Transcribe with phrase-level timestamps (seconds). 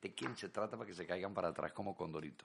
[0.00, 2.44] ¿De quién se trata para que se caigan para atrás como condorito?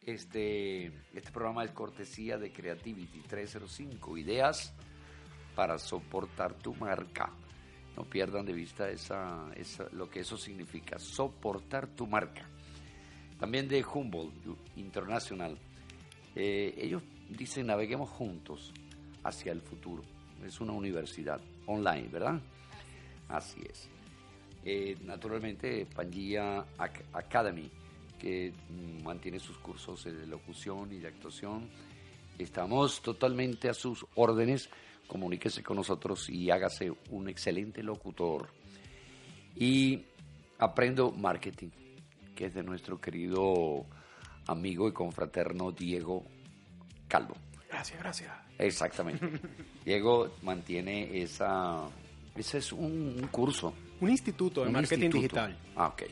[0.00, 4.72] Este, este programa es cortesía de Creativity 305, ideas
[5.54, 7.30] para soportar tu marca.
[7.96, 9.50] No pierdan de vista esa,
[9.92, 12.46] lo que eso significa, soportar tu marca.
[13.38, 14.34] También de Humboldt
[14.76, 15.58] International.
[16.34, 18.72] Eh, ellos dicen naveguemos juntos
[19.24, 20.02] hacia el futuro.
[20.44, 22.40] Es una universidad online, ¿verdad?
[23.28, 23.95] Así es.
[24.68, 26.66] Eh, naturalmente, Pangea
[27.12, 27.70] Academy,
[28.18, 31.70] que mm, mantiene sus cursos de locución y de actuación.
[32.36, 34.68] Estamos totalmente a sus órdenes.
[35.06, 38.48] Comuníquese con nosotros y hágase un excelente locutor.
[39.54, 40.04] Y
[40.58, 41.70] aprendo marketing,
[42.34, 43.86] que es de nuestro querido
[44.48, 46.24] amigo y confraterno Diego
[47.06, 47.36] Calvo.
[47.68, 48.32] Gracias, gracias.
[48.58, 49.30] Exactamente.
[49.84, 51.88] Diego mantiene esa...
[52.34, 55.56] Ese es un curso un instituto de marketing digital.
[55.74, 56.02] Ah, ok.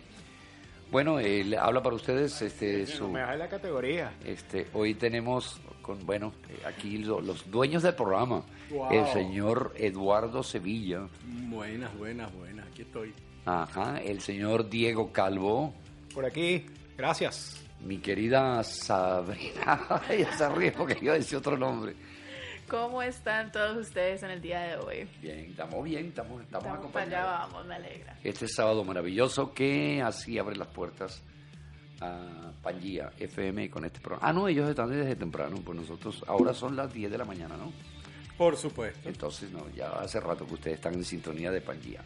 [0.91, 4.13] Bueno, eh, habla para ustedes este su, me la categoría.
[4.25, 8.45] Este, hoy tenemos con bueno, eh, aquí los dueños del programa,
[8.91, 11.09] el señor Eduardo Sevilla.
[11.25, 13.13] Buenas, buenas, buenas, aquí estoy.
[13.45, 15.75] Ajá, el señor Diego Calvo.
[16.15, 16.65] Por aquí,
[16.97, 17.61] gracias.
[17.85, 21.95] Mi querida Sabrina, ella se ríe porque iba a decir otro nombre.
[22.69, 25.09] ¿Cómo están todos ustedes en el día de hoy?
[25.21, 28.19] Bien, estamos bien, estamos, estamos, estamos Para allá vamos, me alegra.
[28.23, 31.23] Este sábado maravilloso que así abre las puertas
[32.01, 34.27] a Pangía FM con este programa.
[34.27, 37.57] Ah, no, ellos están desde temprano, pues nosotros ahora son las 10 de la mañana,
[37.57, 37.73] ¿no?
[38.39, 39.09] Por supuesto.
[39.09, 42.01] Entonces, no, ya hace rato que ustedes están en sintonía de Pangía.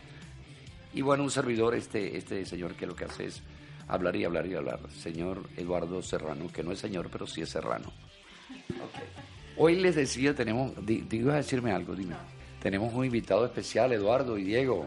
[0.93, 3.43] Y bueno, un servidor, este, este señor que lo que hace es
[3.87, 4.81] hablar y hablar y hablar.
[4.91, 7.93] Señor Eduardo Serrano, que no es señor, pero sí es serrano.
[8.69, 9.38] Okay.
[9.61, 12.15] Hoy les decía, tenemos, digo a decirme algo, dime.
[12.63, 14.87] Tenemos un invitado especial, Eduardo y Diego.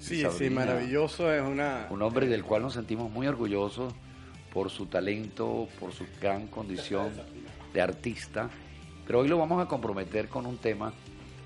[0.00, 1.86] Sí, sí, maravilloso, es una...
[1.90, 3.92] Un hombre del cual nos sentimos muy orgullosos
[4.52, 7.12] por su talento, por su gran condición
[7.72, 8.50] de artista.
[9.06, 10.92] Pero hoy lo vamos a comprometer con un tema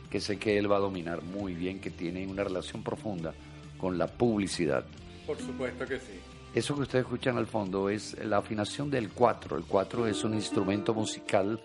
[0.08, 3.34] que sé que él va a dominar muy bien, que tiene una relación profunda
[3.76, 4.86] con la publicidad.
[5.26, 6.18] Por supuesto que sí.
[6.54, 9.58] Eso que ustedes escuchan al fondo es la afinación del cuatro.
[9.58, 11.60] El cuatro es un instrumento musical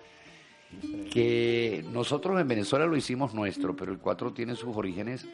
[1.12, 5.26] que nosotros en Venezuela lo hicimos nuestro, pero el 4 tiene sus orígenes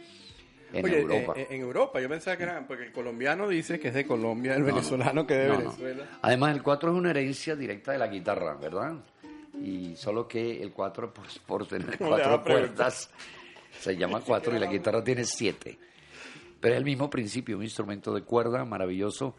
[0.73, 1.33] en Europa.
[1.35, 4.55] Eh, en Europa, yo pensaba que era, porque el colombiano dice que es de Colombia,
[4.55, 6.05] el venezolano que es de Venezuela.
[6.21, 8.93] Además, el 4 es una herencia directa de la guitarra, ¿verdad?
[9.61, 13.09] Y solo que el 4, pues, por tener cuatro cuerdas,
[13.79, 15.77] se llama 4 y la guitarra tiene 7.
[16.59, 19.35] Pero es el mismo principio, un instrumento de cuerda maravilloso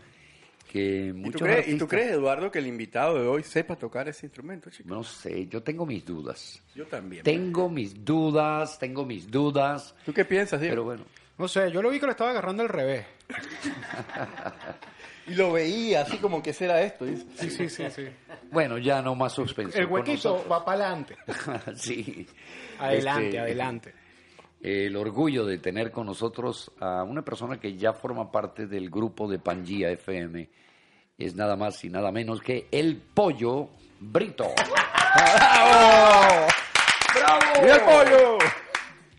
[0.76, 4.08] que ¿Y tú, crees, ¿Y tú crees, Eduardo, que el invitado de hoy sepa tocar
[4.08, 4.88] ese instrumento, chico?
[4.88, 6.62] No sé, yo tengo mis dudas.
[6.74, 7.22] Yo también.
[7.24, 9.94] Tengo mis dudas, tengo mis dudas.
[10.04, 10.72] ¿Tú qué piensas, Diego?
[10.72, 11.04] Pero bueno.
[11.38, 13.06] No sé, yo lo vi que lo estaba agarrando al revés.
[15.26, 17.06] y lo veía así como que será esto.
[17.06, 18.08] Sí, sí, sí, sí.
[18.50, 19.78] Bueno, ya no más suspenso.
[19.78, 21.16] El huequito va para adelante.
[21.76, 22.26] sí.
[22.78, 24.05] Adelante, este, adelante
[24.60, 29.28] el orgullo de tener con nosotros a una persona que ya forma parte del grupo
[29.28, 30.48] de Pangía FM.
[31.18, 33.68] Es nada más y nada menos que el pollo
[33.98, 34.44] Brito.
[35.14, 36.46] ¡Bravo!
[37.14, 37.66] ¡Bravo!
[37.66, 38.38] el pollo!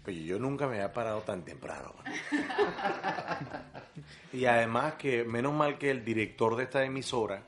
[0.07, 1.93] Oye, yo nunca me había parado tan temprano.
[4.33, 7.43] y además que, menos mal que el director de esta emisora,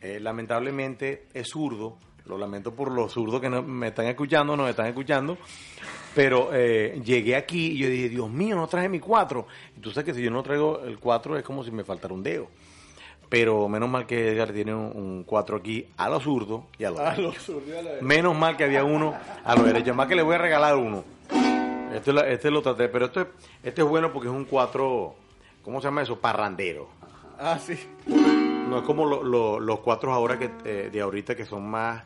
[0.00, 1.98] eh, lamentablemente es zurdo.
[2.26, 5.38] Lo lamento por los zurdos que no, me están escuchando, nos están escuchando.
[6.14, 9.46] Pero eh, llegué aquí y yo dije, Dios mío, no traje mi cuatro.
[9.76, 12.14] Y tú sabes que si yo no traigo el cuatro es como si me faltara
[12.14, 12.48] un dedo.
[13.28, 16.98] Pero menos mal que Edgar tiene un, cuatro aquí a lo zurdo y a lo
[16.98, 17.62] derecho.
[18.02, 19.94] Menos mal que había uno a lo derecho.
[19.94, 21.02] Más que le voy a regalar uno.
[21.94, 23.26] Este, este lo traté, pero este,
[23.62, 25.14] este es bueno porque es un cuatro,
[25.62, 26.18] ¿cómo se llama eso?
[26.18, 26.88] Parrandero.
[27.38, 27.78] Ah, sí.
[28.72, 32.02] No es como los cuatro ahora que eh, de ahorita que son más,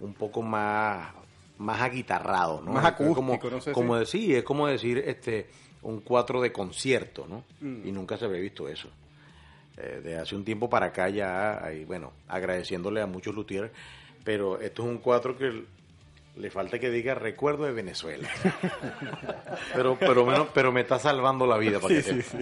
[0.00, 1.08] un poco más
[1.58, 2.72] más aguitarrado, ¿no?
[2.72, 3.38] Más acústico, como,
[3.72, 5.46] como decir, es como decir este
[5.82, 7.44] un cuatro de concierto, ¿no?
[7.60, 7.86] Mm.
[7.86, 8.88] Y nunca se había visto eso.
[9.76, 13.70] Eh, de hace un tiempo para acá ya, hay, bueno, agradeciéndole a muchos luthiers,
[14.24, 15.64] pero esto es un cuatro que
[16.36, 18.28] le falta que diga recuerdo de Venezuela.
[19.74, 22.38] pero pero pero me está salvando la vida para sí, sí,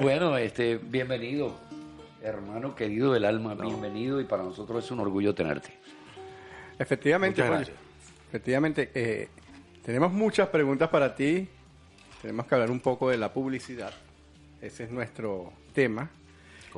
[0.00, 1.54] bueno, este bienvenido
[2.24, 5.74] Hermano querido del alma, bienvenido y para nosotros es un orgullo tenerte.
[6.78, 7.78] Efectivamente, Muchas Pollo.
[8.28, 9.28] Efectivamente, eh,
[9.84, 11.46] tenemos muchas preguntas para ti.
[12.22, 13.92] Tenemos que hablar un poco de la publicidad.
[14.62, 16.08] Ese es nuestro tema.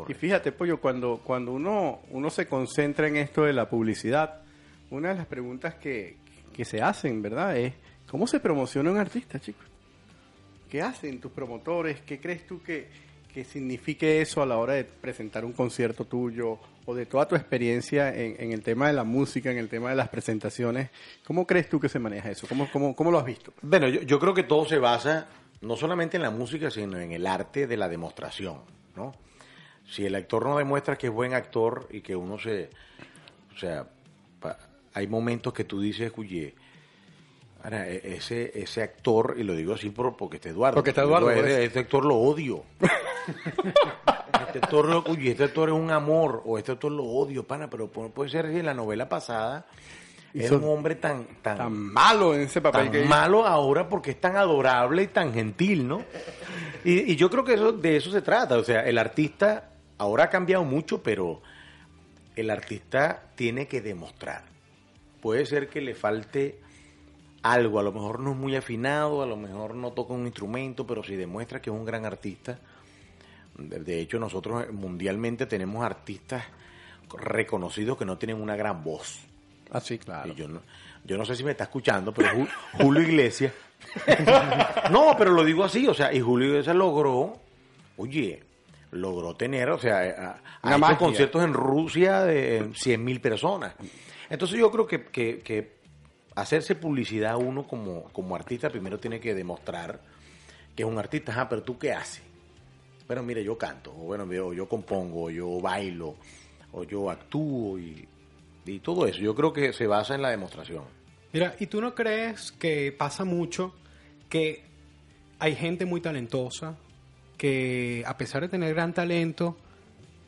[0.08, 4.42] Y fíjate, Pollo, cuando, cuando uno, uno se concentra en esto de la publicidad,
[4.90, 6.16] una de las preguntas que,
[6.52, 7.56] que se hacen, ¿verdad?
[7.56, 7.72] Es,
[8.10, 9.64] ¿cómo se promociona un artista, chicos?
[10.68, 12.00] ¿Qué hacen tus promotores?
[12.00, 12.88] ¿Qué crees tú que,
[13.36, 17.34] que signifique eso a la hora de presentar un concierto tuyo o de toda tu
[17.34, 20.88] experiencia en, el tema de la música, en el tema de las presentaciones?
[21.22, 22.46] ¿Cómo crees tú que se maneja eso?
[22.48, 23.52] ¿Cómo, cómo, cómo lo has visto?
[23.60, 25.26] Bueno, yo, yo creo que todo se basa
[25.60, 28.60] no solamente en la música, sino en el arte de la demostración,
[28.96, 29.14] ¿no?
[29.84, 32.70] Si el actor no demuestra que es buen actor y que uno se...
[33.54, 33.86] O sea,
[34.94, 36.54] hay momentos que tú dices, oye,
[37.74, 40.74] e- ese, ese actor, y lo digo así por, porque está Eduardo.
[40.76, 41.58] Porque está Eduardo, Este, pues.
[41.58, 42.62] este actor lo odio.
[44.46, 47.68] este actor, lo- oye, este actor es un amor, o este actor lo odio, pana,
[47.68, 49.66] pero pu- puede ser que en la novela pasada
[50.34, 54.10] Hizo un hombre tan, tan, Tan malo en ese papel tan que malo ahora porque
[54.10, 56.04] es tan adorable y tan gentil, ¿no?
[56.84, 58.58] Y, y yo creo que eso, de eso se trata.
[58.58, 61.40] O sea, el artista ahora ha cambiado mucho, pero
[62.34, 64.42] el artista tiene que demostrar.
[65.22, 66.60] Puede ser que le falte
[67.42, 70.86] algo, a lo mejor no es muy afinado, a lo mejor no toca un instrumento,
[70.86, 72.58] pero si demuestra que es un gran artista.
[73.58, 76.44] De hecho, nosotros mundialmente tenemos artistas
[77.18, 79.20] reconocidos que no tienen una gran voz.
[79.70, 80.30] Ah, sí, claro.
[80.32, 80.60] Y yo no,
[81.04, 82.48] yo no sé si me está escuchando, pero Ju-
[82.82, 83.52] Julio Iglesias.
[84.90, 87.38] no, pero lo digo así, o sea, y Julio Iglesias logró,
[87.96, 88.42] oye,
[88.92, 89.98] logró tener, o sea,
[90.62, 90.98] ha hecho magia.
[90.98, 93.74] conciertos en Rusia de 100 mil personas.
[94.28, 95.75] Entonces yo creo que, que, que
[96.36, 100.00] hacerse publicidad uno como, como artista primero tiene que demostrar
[100.76, 102.22] que es un artista, ah, pero tú qué haces.
[103.06, 106.16] Bueno, mire, yo canto, o bueno, yo, yo compongo, o yo bailo,
[106.72, 108.06] o yo actúo y,
[108.66, 109.20] y todo eso.
[109.20, 110.84] Yo creo que se basa en la demostración.
[111.32, 113.74] Mira, ¿y tú no crees que pasa mucho
[114.28, 114.64] que
[115.38, 116.76] hay gente muy talentosa
[117.38, 119.56] que a pesar de tener gran talento,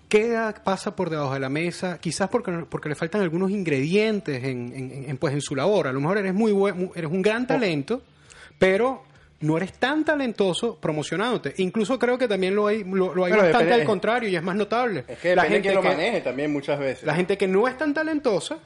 [0.09, 4.73] queda, pasa por debajo de la mesa, quizás porque, porque le faltan algunos ingredientes en,
[4.75, 5.87] en- en, pues, en su labor.
[5.89, 8.03] A lo mejor eres muy buen, eres un gran talento,
[8.59, 9.05] pero
[9.41, 11.55] no eres tan talentoso promocionándote.
[11.59, 14.43] Incluso creo que también lo hay, lo, lo hay bastante depende- al contrario y es
[14.43, 15.05] más notable.
[15.07, 17.05] Es que depende de quién lo maneje también muchas veces.
[17.05, 18.59] La gente que no es tan talentosa,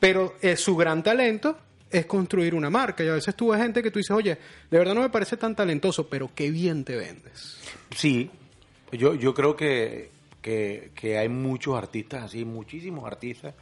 [0.00, 1.56] pero eh, su gran talento
[1.90, 3.04] es construir una marca.
[3.04, 4.36] Y a veces tú ves gente que tú dices, oye,
[4.70, 7.58] de verdad no me parece tan talentoso, pero qué bien te vendes.
[7.94, 8.30] Sí,
[8.90, 10.10] yo, yo creo que,
[10.44, 13.54] que, que hay muchos artistas así, muchísimos artistas.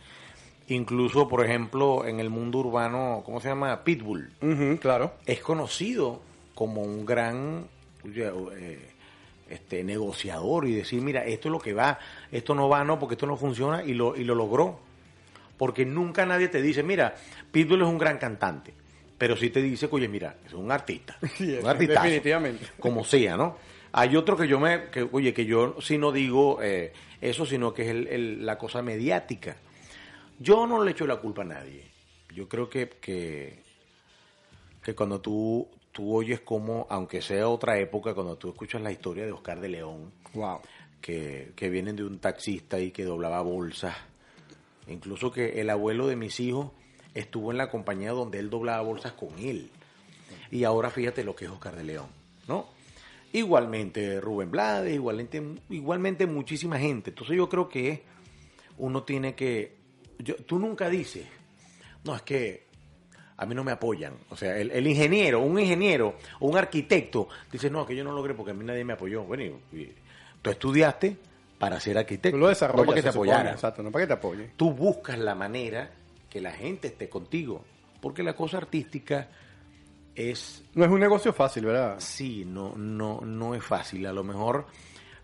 [0.67, 3.85] Incluso, por ejemplo, en el mundo urbano, ¿cómo se llama?
[3.85, 4.33] Pitbull.
[4.81, 5.15] Claro.
[5.25, 6.21] es conocido
[6.57, 7.67] como un gran
[8.05, 8.91] eh,
[9.49, 12.01] este negociador y decir, mira, esto es lo que va,
[12.33, 14.81] esto no va, no, porque esto no funciona, y lo, y lo logró.
[15.57, 17.15] Porque nunca nadie te dice, mira,
[17.53, 18.75] Pitbull es un gran cantante,
[19.17, 22.67] pero sí te dice, oye, mira, es un artista, Sí, un artistazo, definitivamente.
[22.81, 23.57] como sea, ¿no?
[23.93, 27.75] Hay otro que yo me, que, oye, que yo sí no digo eh, eso, sino
[27.75, 29.57] que es el- el- la cosa mediática.
[30.39, 31.91] Yo no le echo la culpa a nadie.
[32.35, 33.63] Yo creo que, que,
[34.83, 39.25] que cuando tú, tú oyes como, aunque sea otra época, cuando tú escuchas la historia
[39.27, 40.61] de Oscar de León, Wow.
[41.03, 43.95] que, que vienen de un taxista y que doblaba bolsas,
[44.89, 46.71] incluso que el abuelo de mis hijos
[47.15, 49.71] estuvo en la compañía donde él doblaba bolsas con él.
[50.51, 52.07] Y ahora fíjate lo que es Oscar de León,
[52.49, 52.67] ¿no?
[53.33, 57.11] Igualmente Rubén Blades, igualmente, igualmente muchísima gente.
[57.11, 58.03] Entonces yo creo que
[58.79, 59.75] uno tiene que...
[60.19, 61.27] yo- tú nunca dices,
[62.05, 62.67] no, es que
[63.37, 64.15] a mí no me apoyan.
[64.31, 68.13] O sea, el, el ingeniero, un ingeniero o un arquitecto dice, no, que yo no
[68.13, 69.25] logré porque a mí nadie me apoyó.
[69.25, 69.57] Bueno,
[70.43, 71.17] tú estudiaste
[71.59, 72.37] para ser arquitecto.
[72.37, 72.81] Tú lo desarrollas.
[72.85, 73.55] No para que te apoyaran.
[73.55, 74.51] Exacto, no para que te apoye.
[74.57, 75.91] Tú buscas la manera
[76.29, 77.65] que la gente esté contigo.
[78.01, 79.29] Porque la cosa artística
[80.15, 81.97] es No es un negocio fácil, ¿verdad?
[81.99, 84.07] Sí, no, no, no es fácil.
[84.07, 84.67] A lo mejor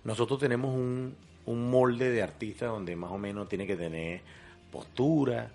[0.05, 1.15] nosotros tenemos un,
[1.47, 4.21] un molde de artista donde más o menos tiene que tener
[4.71, 5.51] postura,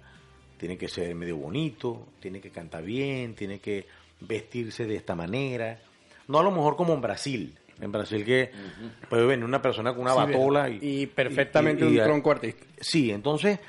[0.58, 3.86] tiene que ser medio bonito, tiene que cantar bien, tiene que
[4.22, 5.80] vestirse de esta manera.
[6.28, 7.58] No a lo mejor como en Brasil.
[7.82, 8.52] En Brasil que
[9.10, 12.32] puede venir una persona con una Sí, batola y, y perfectamente y- y- un tronco
[12.32, 12.66] artista.
[12.80, 13.60] Sí, entonces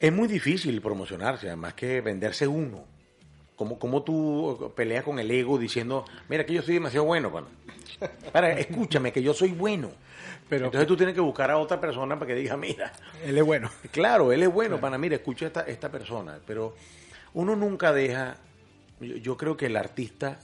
[0.00, 2.84] es muy difícil promocionarse, además que venderse uno.
[3.58, 7.48] Como, como tú peleas con el ego diciendo, mira que yo soy demasiado bueno, pana.
[8.32, 9.90] Para, escúchame que yo soy bueno.
[10.48, 12.92] Pero- Entonces tú tienes que buscar a otra persona para que diga, mira,
[13.24, 13.68] Él es bueno.
[13.90, 16.38] claro, él es bueno, pana, mira, escucha a esta, esta persona.
[16.46, 16.74] Pero
[17.34, 18.36] uno nunca deja,
[19.00, 20.38] yo, yo creo que el artista,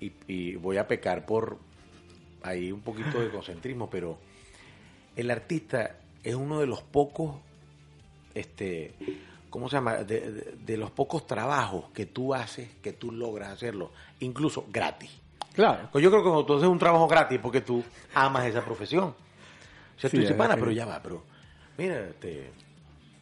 [0.00, 1.58] y, y voy a pecar por
[2.42, 4.18] ahí un poquito de concentrismo, pero
[5.14, 7.36] el artista es uno de los pocos,
[8.34, 8.94] este,
[9.54, 9.94] ¿cómo se llama?
[9.98, 15.10] De, de- de los pocos trabajos que tú haces, que tú logras hacerlo, incluso gratis.
[15.52, 15.88] Claro.
[15.92, 17.84] Pues yo creo que cuando tú haces un trabajo gratis porque tú
[18.14, 19.04] amas esa profesión.
[19.96, 21.22] O sea, Sí, tú dices, es pana, pero ya va, pero
[21.78, 22.50] mira, este,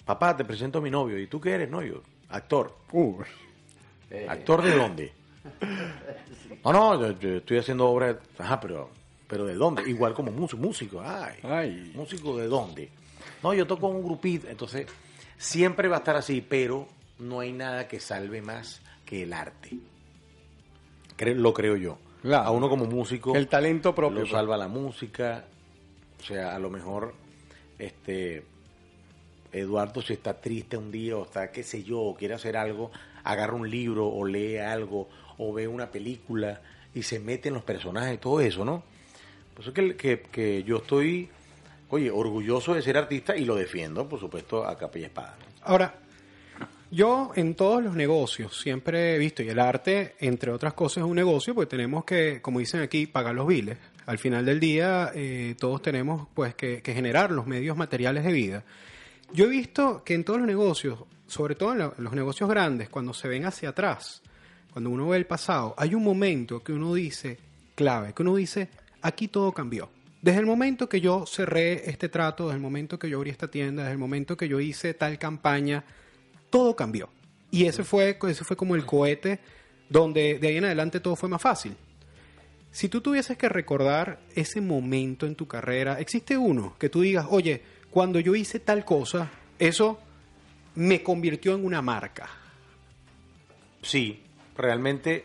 [0.06, 1.18] papá, te presento a mi novio.
[1.18, 1.68] ¿Y tú qué eres?
[1.68, 2.74] No, yo, actor.
[2.92, 3.20] Uh,
[4.28, 5.12] ¿Actor de dónde?
[6.64, 8.16] No, no, yo, yo estoy haciendo obras.
[8.38, 8.88] Ajá, pero,
[9.26, 9.82] pero ¿de dónde?
[9.90, 10.62] Igual como músico.
[10.62, 11.34] Músico, ay.
[11.42, 11.92] Ay.
[11.94, 12.88] ¿Músico de dónde?
[13.42, 14.48] No, yo toco en un grupito.
[14.48, 14.86] Entonces,
[15.42, 16.86] siempre va a estar así, pero
[17.18, 19.76] no hay nada que salve más que el arte.
[21.18, 21.98] Cre- lo creo yo.
[22.22, 22.44] Claro.
[22.44, 23.34] A uno como músico.
[23.34, 24.20] el talento propio.
[24.20, 25.44] Lo salva la música.
[26.20, 27.14] O sea, a lo mejor,
[27.78, 28.44] este,
[29.52, 32.92] Eduardo, si está triste un día o está, qué sé yo, o quiere hacer algo,
[33.24, 35.08] agarra un libro o lee algo
[35.38, 36.62] o ve una película
[36.94, 38.84] y se mete en los personajes, todo eso, ¿no?
[39.54, 41.28] Por eso que, que, que yo estoy,
[41.92, 45.36] oye, orgulloso de ser artista y lo defiendo, por supuesto, a capa y espada.
[45.60, 45.94] Ahora,
[46.90, 51.10] yo en todos los negocios siempre he visto, y el arte, entre otras cosas, es
[51.10, 53.76] un negocio, porque tenemos que, como dicen aquí, pagar los biles.
[54.06, 58.64] Al final del día, eh, todos tenemos pues que, generar los medios materiales de vida.
[59.34, 62.88] Yo he visto que en todos los negocios, sobre todo en en los negocios grandes,
[62.88, 64.22] cuando se ven hacia atrás,
[64.72, 67.38] cuando uno ve el pasado, hay un momento que uno dice,
[67.74, 68.70] clave, que uno dice,
[69.02, 69.90] aquí todo cambió.
[70.22, 73.50] Desde el momento que yo cerré este trato, desde el momento que yo abrí esta
[73.50, 75.84] tienda, desde el momento que yo hice tal campaña,
[76.48, 77.10] todo cambió.
[77.50, 79.40] Y ese fue, ese fue como el cohete
[79.88, 81.76] donde de ahí en adelante todo fue más fácil.
[82.70, 87.26] Si tú tuvieses que recordar ese momento en tu carrera, existe uno que tú digas,
[87.28, 87.60] oye,
[87.90, 89.98] cuando yo hice tal cosa, eso
[90.76, 92.30] me convirtió en una marca.
[93.82, 94.22] Sí,
[94.56, 95.24] realmente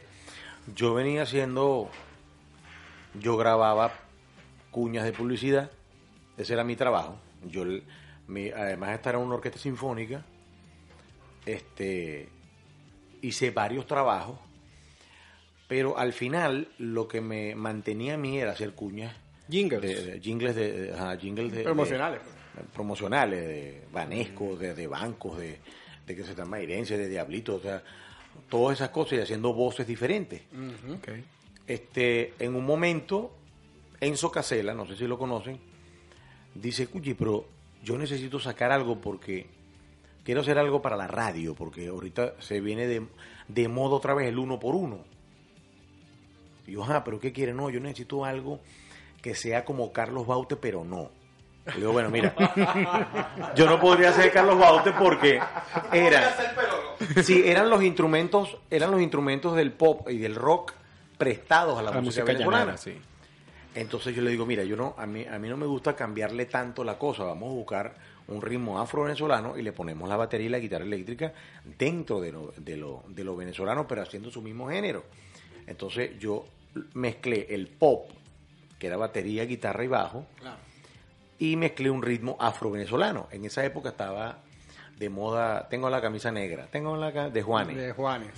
[0.75, 1.91] yo venía haciendo,
[3.13, 4.06] yo grababa
[4.77, 5.72] cuñas de publicidad,
[6.38, 7.17] ese era mi trabajo.
[7.50, 7.63] Yo,
[8.27, 10.24] mi- además de estar en una orquesta sinfónica,
[11.48, 12.29] este,
[13.24, 14.38] hice varios trabajos,
[15.67, 19.15] pero al final lo que me mantenía a mí era hacer cuñas,
[19.50, 19.81] Jingles.
[19.81, 22.19] de, de- jingles de, de- ajá, jingles de- de- Promocionales.
[22.72, 25.57] promocionales de Banesco, de, de bancos, de,
[26.05, 27.81] de que se llama Irense, de Diablito, o sea,
[28.48, 30.41] todas esas cosas y haciendo voces diferentes.
[31.65, 33.31] Este, en un momento,
[33.99, 35.59] Enzo Casella, no sé si lo conocen,
[36.53, 37.45] dice, Cuchi, pero
[37.83, 39.47] yo necesito sacar algo porque
[40.23, 43.05] quiero hacer algo para la radio, porque ahorita se viene de,
[43.47, 44.99] de moda otra vez el uno por uno.
[46.65, 47.53] Y yo, ah, pero ¿qué quiere?
[47.53, 48.59] No, yo necesito algo
[49.21, 51.09] que sea como Carlos Baute, pero no.
[51.65, 52.33] Le digo, bueno, mira,
[53.55, 55.39] yo no podría ser Carlos Baute porque
[55.91, 56.35] era,
[57.23, 60.73] sí, eran los instrumentos, eran los instrumentos del pop y del rock
[61.17, 62.59] prestados a la, La música, música venezolana.
[62.59, 62.97] llanera, sí.
[63.77, 66.48] Entonces yo le digo, mira, yo no, a mí, a mí no me gusta cambiarle
[66.48, 67.96] tanto la cosa, vamos a buscar
[68.27, 71.31] un ritmo afro-venezolano y le ponemos la batería y la guitarra eléctrica
[71.77, 75.03] dentro de lo, de lo, de lo venezolano, pero haciendo su mismo género.
[75.67, 76.48] Entonces yo
[76.96, 78.10] mezclé el pop,
[78.79, 80.25] que era batería, guitarra y bajo,
[81.38, 83.27] y mezclé un ritmo afro-venezolano.
[83.29, 84.39] En esa época estaba
[84.98, 87.77] de moda, tengo la camisa negra, tengo la de Juanes.
[87.77, 88.31] De Juanes.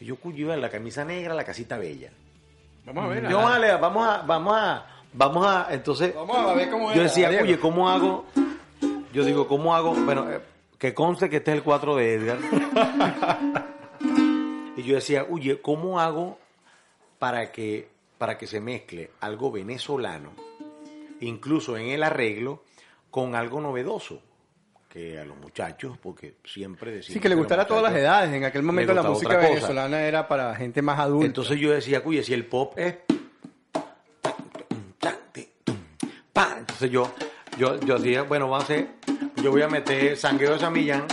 [0.00, 2.10] Yo iba en la camisa negra, la casita bella.
[2.88, 3.28] Vamos a ver.
[3.28, 7.02] Yo, vale, vamos a, vamos a, vamos a, entonces, Vamos a ver cómo yo era,
[7.02, 7.44] decía, Diego.
[7.44, 8.24] oye, ¿cómo hago?
[9.12, 9.92] Yo digo, ¿cómo hago?
[9.92, 10.40] Bueno, eh,
[10.78, 12.38] que conste que este es el 4 de Edgar.
[14.76, 16.38] y yo decía, oye, ¿cómo hago
[17.18, 20.32] para que, para que se mezcle algo venezolano,
[21.20, 22.62] incluso en el arreglo,
[23.10, 24.22] con algo novedoso?
[24.98, 27.14] Que a los muchachos, porque siempre decimos...
[27.14, 28.34] Sí, que le gustara a todas las edades.
[28.34, 31.24] En aquel momento la música venezolana era para gente más adulta.
[31.24, 32.96] Entonces yo decía, oye, si el pop es...
[36.34, 37.14] Entonces yo,
[37.56, 38.88] yo, yo decía, bueno, vamos a hacer,
[39.40, 41.04] yo voy a meter sangueo de Samillán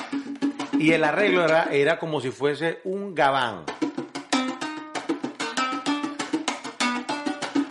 [0.80, 3.66] y el arreglo era, era como si fuese un gabán.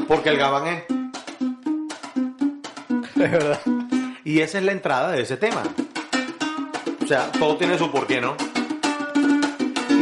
[0.07, 0.85] Porque el gabán es...
[3.25, 3.61] Es verdad.
[4.25, 5.63] Y esa es la entrada de ese tema.
[7.05, 8.35] O sea, todo tiene su porqué, ¿no?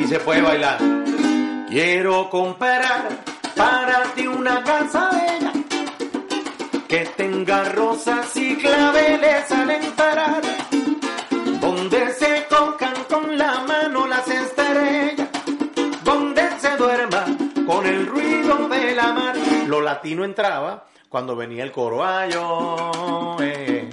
[0.00, 0.78] Y se puede bailar.
[1.68, 3.08] Quiero comprar
[3.56, 5.52] para ti una casa bella
[6.86, 10.42] que tenga rosas y claveles al entrar,
[11.60, 15.28] donde se tocan con la mano las estrellas,
[16.04, 17.24] donde se duerma
[17.66, 19.34] con el ruido de la mar.
[19.66, 23.90] Lo latino entraba cuando venía el coro, ayo, eh,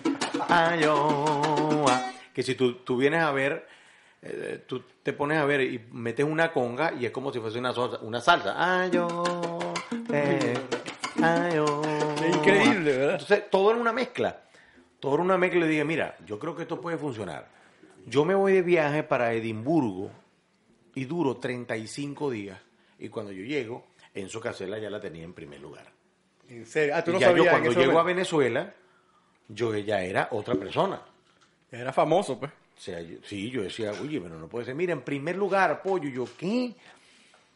[0.47, 1.58] ayo, ah".
[2.39, 3.67] Que si tú, tú vienes a ver,
[4.21, 7.59] eh, tú te pones a ver y metes una conga y es como si fuese
[7.59, 9.25] una salsa, una salsa, ayo,
[10.13, 10.53] eh,
[11.21, 11.81] ayo.
[12.23, 13.13] Es increíble, ¿verdad?
[13.15, 14.39] Entonces todo era una mezcla.
[15.01, 17.49] todo era una mezcla y le dije, mira, yo creo que esto puede funcionar.
[18.05, 20.09] Yo me voy de viaje para Edimburgo
[20.95, 22.57] y duro 35 días.
[22.99, 25.91] Y cuando yo llego, Enzo Casella ya la tenía en primer lugar.
[26.47, 26.95] En serio.
[26.95, 28.03] Ah, tú Y no ya sabías yo cuando llego a.
[28.03, 28.73] Venezuela,
[29.49, 31.01] yo ya era otra persona.
[31.71, 32.51] Era famoso, pues.
[32.51, 34.75] O sea, yo- sí, yo decía, oye, pero no puede ser.
[34.75, 36.07] Mira, en primer lugar, pollo.
[36.09, 36.73] Y Yo, ¿qué?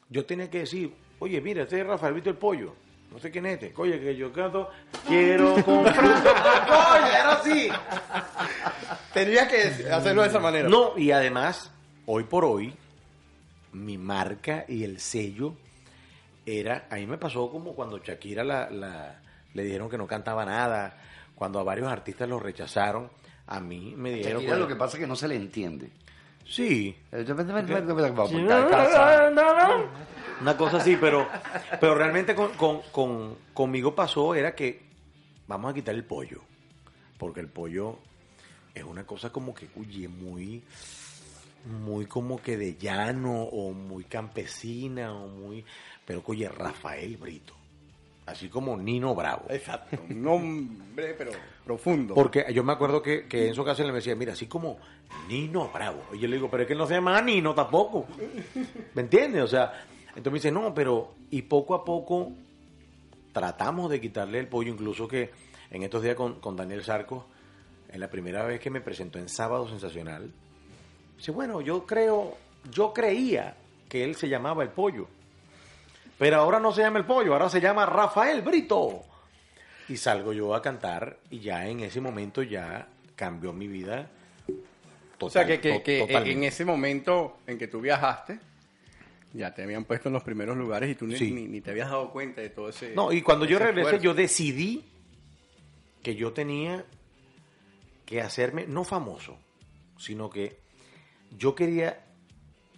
[0.10, 2.76] Yo tenía que decir, oye, mira, este es Rafael Vito el Pollo.
[3.12, 3.74] No sé quién es este.
[3.82, 4.70] Oye, que yo canto,
[5.08, 6.04] quiero comprar.
[6.04, 7.70] Oye, era así.
[9.14, 10.68] Tenía que hacerlo de esa manera.
[10.70, 11.72] No, y además,
[12.06, 12.74] hoy por hoy,
[13.72, 15.54] mi marca y el sello
[16.46, 19.20] era, a mí me pasó como cuando Shakira la, la-
[19.54, 20.98] le dijeron que no cantaba nada,
[21.36, 23.10] cuando a varios artistas lo rechazaron,
[23.48, 24.42] a mí me dijeron...
[24.42, 25.90] Shakira, que- lo que pasa es que no se le entiende.
[26.46, 26.96] Sí,
[28.70, 29.30] Casa.
[30.42, 31.28] una cosa así, pero,
[31.80, 34.82] pero realmente con, con- con- conmigo pasó era que
[35.48, 36.42] vamos a quitar el pollo,
[37.18, 37.98] porque el pollo
[38.76, 40.64] es una cosa como que, oye, muy,
[41.86, 45.64] muy como que de llano o muy campesina o muy,
[46.06, 47.54] pero oye, Rafael Brito,
[48.26, 49.46] así como Nino Bravo.
[49.50, 49.98] Exacto.
[50.10, 51.32] Un nombre, pero
[51.66, 52.14] profundo.
[52.14, 54.78] Porque yo me acuerdo que, que Enzo Cáceres me decía, mira, así como
[55.28, 56.04] Nino Bravo.
[56.14, 58.06] Y yo le digo, pero es que él no se llama Nino tampoco.
[58.94, 59.44] ¿Me entiendes?
[59.44, 61.16] O sea, entonces me dice, no, pero...
[61.32, 62.32] Y poco a poco
[63.32, 65.32] tratamos de quitarle el pollo, incluso que
[65.72, 67.26] en estos días con, con Daniel Sarcos,
[67.90, 70.32] en la primera vez que me presentó en Sábado Sensacional,
[71.18, 72.38] dice, bueno, yo creo,
[72.72, 73.58] yo creía
[73.90, 75.08] que él se llamaba el pollo.
[76.18, 79.02] Pero ahora no se llama el pollo, ahora se llama Rafael Brito.
[79.90, 84.10] Y salgo yo a cantar y ya en ese momento ya cambió mi vida.
[85.20, 88.40] o sea, que, total- que, to- que en ese momento en que tú viajaste,
[89.34, 91.32] ya te habían puesto en los primeros lugares y tú ni, Sí.
[91.32, 92.94] ni- ni te habías dado cuenta de todo ese.
[92.94, 94.04] No, y cuando yo regresé, esfuerzo.
[94.04, 94.84] yo decidí
[96.02, 96.86] que yo tenía
[98.06, 99.38] que hacerme, no famoso,
[99.98, 100.60] sino que
[101.38, 102.04] yo quería,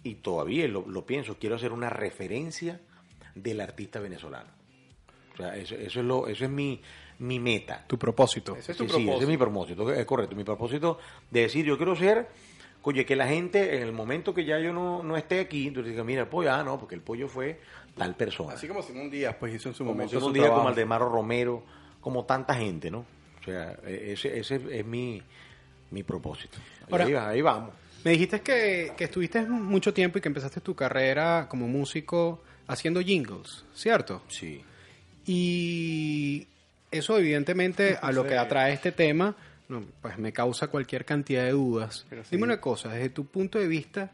[0.04, 2.80] y todavía lo, lo pienso, quiero hacer una referencia
[3.36, 4.48] del artista venezolano.
[5.34, 6.80] O sea, eso, eso es, lo, eso es mi,
[7.18, 7.84] mi meta.
[7.86, 8.56] Tu propósito.
[8.56, 9.14] Ese es tu Sí, sí, propósito.
[9.14, 10.34] ese es mi propósito, es correcto.
[10.34, 10.98] Mi propósito
[11.30, 12.26] de decir, yo quiero ser,
[12.82, 15.92] oye, que la gente, en el momento que ya yo no, no esté aquí, entonces
[15.92, 17.60] diga, mira, el pollo, ah, no, porque el pollo fue
[17.96, 18.54] tal persona.
[18.54, 20.10] Así como Simón Díaz, pues hizo en su como momento.
[20.12, 20.68] Simón su Díaz, como trabajo.
[20.74, 21.62] Aldemaro Romero,
[22.00, 23.04] como tanta gente, ¿no?
[23.40, 25.22] O sea, e- ese, ese es mi,
[25.90, 26.56] mi propósito.
[26.90, 27.74] Ahora- ahí, ahí vamos.
[28.04, 33.00] Me dijiste que, que estuviste mucho tiempo y que empezaste tu carrera como músico haciendo
[33.00, 34.22] jingles, ¿cierto?
[34.28, 34.62] Sí.
[35.26, 36.46] Y
[36.90, 39.34] eso evidentemente a lo que atrae este tema,
[39.68, 42.06] no, pues me causa cualquier cantidad de dudas.
[42.08, 42.30] Pero sí.
[42.32, 44.10] Dime una cosa, desde tu punto de vista,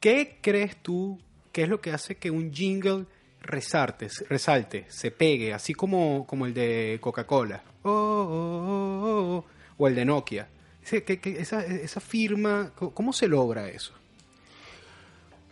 [0.00, 1.18] ¿qué crees tú
[1.52, 3.06] que es lo que hace que un jingle
[3.40, 9.44] resalte, resalte se pegue, así como, como el de Coca-Cola Oh, oh, oh, oh,
[9.78, 10.48] o el de Nokia?
[10.84, 13.92] Ese- que- que esa, esa firma, ¿cómo se logra eso?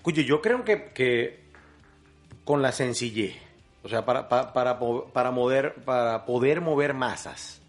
[0.02, 1.43] Oye, yo creo que, que
[2.44, 3.36] con la sencillez,
[3.82, 7.60] o sea, para, para, para, para, mover, para poder mover masas,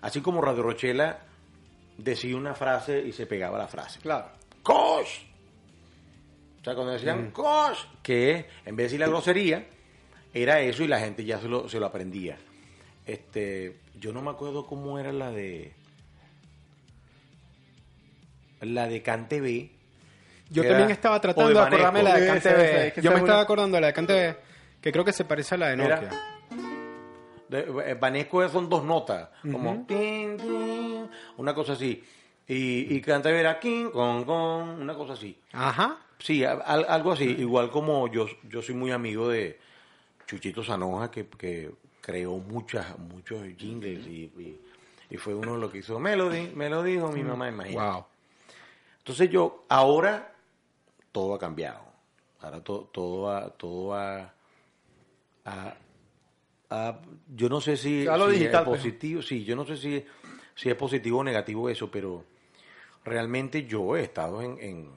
[0.00, 1.20] así como Radio Rochela
[1.96, 4.00] decía una frase y se pegaba la frase.
[4.00, 4.28] Claro.
[4.62, 5.20] ¡Cosh!
[6.60, 7.78] O sea, cuando decían ¡Cosh!
[8.02, 9.66] Que en vez de decir la grosería,
[10.32, 12.38] era eso y la gente ya se lo, se lo aprendía.
[13.06, 15.72] Este, yo no me acuerdo cómo era la de.
[18.60, 19.70] La de Cante B.
[20.54, 22.86] Yo también era- estaba tratando de, acordarme de la de Cante B.
[22.88, 24.36] es que Yo me es estaba una- acordando de la de Cante B,
[24.80, 26.20] que creo que se parece a la de Era- Nokia.
[27.48, 27.60] De,
[27.92, 32.02] eh, son dos notas, como tin, tin, una cosa así.
[32.46, 35.38] Y, y Cante B era king, con, con, una cosa así.
[35.52, 35.98] Ajá.
[36.18, 37.24] Sí, al- algo así.
[37.24, 39.58] Igual como yo, yo soy muy amigo de
[40.26, 44.60] Chuchito Sanoja, que, que creó muchas, muchos jingles y, y-
[45.10, 47.88] y fue uno de los que hizo Melody, me lo dijo mi mamá, imagínate.
[47.90, 48.04] Wow.
[48.98, 50.33] Entonces yo, ahora
[51.14, 51.80] todo ha cambiado.
[52.40, 54.34] Ahora to- todo ha, todo ha,
[55.44, 55.76] ha-
[56.70, 57.00] ha-
[57.36, 58.80] yo no sé si, digital, es pues.
[58.80, 60.04] positivo, sí, yo no sé si,
[60.56, 62.24] si es positivo o negativo eso, pero
[63.04, 64.90] realmente yo he estado en, en,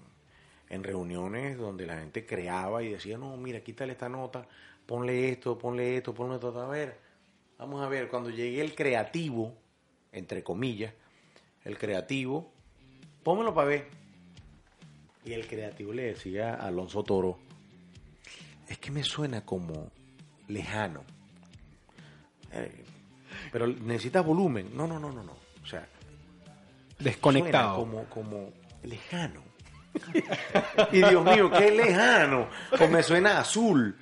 [0.69, 4.47] en reuniones donde la gente creaba y decía, no, mira, quítale esta nota,
[4.88, 6.97] ponle esto, ponle esto, ponle esto, a ver,
[7.60, 9.53] vamos a ver, cuando llegue el creativo,
[10.12, 10.93] entre comillas,
[11.63, 12.51] el creativo,
[13.21, 14.07] pónmelo para ver.
[15.28, 17.38] Y el creativo le decía a Alonso Toro,
[18.68, 19.92] es que me suena como
[20.48, 21.04] lejano.
[22.54, 22.86] Eh,
[23.52, 24.70] pero necesitas volumen.
[24.74, 25.34] No, no, no, no, no.
[25.62, 25.86] O sea,
[27.00, 27.76] Desconectado.
[27.76, 29.42] Como, como lejano.
[30.94, 32.48] y Dios mío, qué lejano.
[32.80, 33.98] O me suena azul.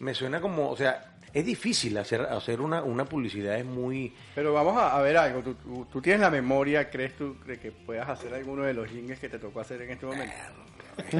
[0.00, 4.12] Me suena como, o sea, es difícil hacer, hacer una, una publicidad, es muy...
[4.34, 5.40] Pero vamos a, a ver algo.
[5.40, 8.88] ¿Tú, tú, tú tienes la memoria, crees tú, de que puedas hacer alguno de los
[8.88, 10.34] jingles que te tocó hacer en este momento?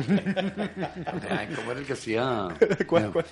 [1.56, 2.48] ¿Cómo era el que hacía?
[2.86, 3.24] ¿Cuál, cuál?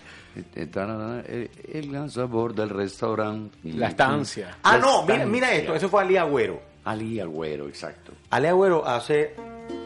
[0.70, 3.56] Tarara, El, el gran sabor del restaurante.
[3.64, 4.56] La estancia.
[4.62, 5.26] Ah, La no, mira, estancia.
[5.26, 6.60] mira esto, eso fue Ali Agüero.
[6.84, 8.12] Ali Agüero, exacto.
[8.30, 9.34] Ali Agüero hace...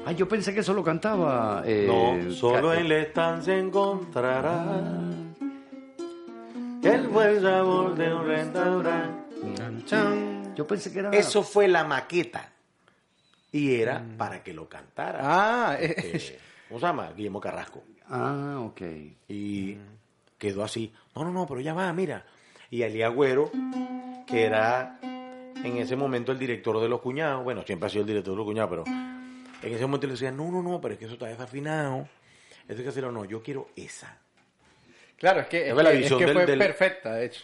[0.04, 1.62] Ah, yo pensé que solo cantaba.
[1.64, 4.82] eh, no, solo en la estancia encontrarás
[6.82, 9.54] el buen sabor de un restaurante.
[9.54, 10.54] Chan, chan.
[10.54, 11.10] Yo pensé que era.
[11.10, 12.52] Eso fue la maqueta.
[13.52, 15.18] Y era para que lo cantara.
[15.22, 16.38] Ah, eh, eh,
[16.68, 17.12] ¿Cómo se llama?
[17.16, 17.82] Guillermo Carrasco.
[18.08, 18.80] Ah, ok.
[19.28, 19.76] Y
[20.38, 20.92] quedó así.
[21.14, 22.24] No, no, no, pero ya va, mira.
[22.70, 23.50] Y Ali Agüero,
[24.26, 28.08] que era en ese momento el director de Los Cuñados, bueno, siempre ha sido el
[28.08, 30.98] director de Los Cuñados, pero en ese momento le decía, no, no, no, pero es
[30.98, 32.08] que eso está desafinado.
[32.68, 34.18] Eso hay que hacerlo, no, yo quiero esa.
[35.20, 37.42] Claro, es que, es la que- visión es que del- fue del- perfecta, de hecho.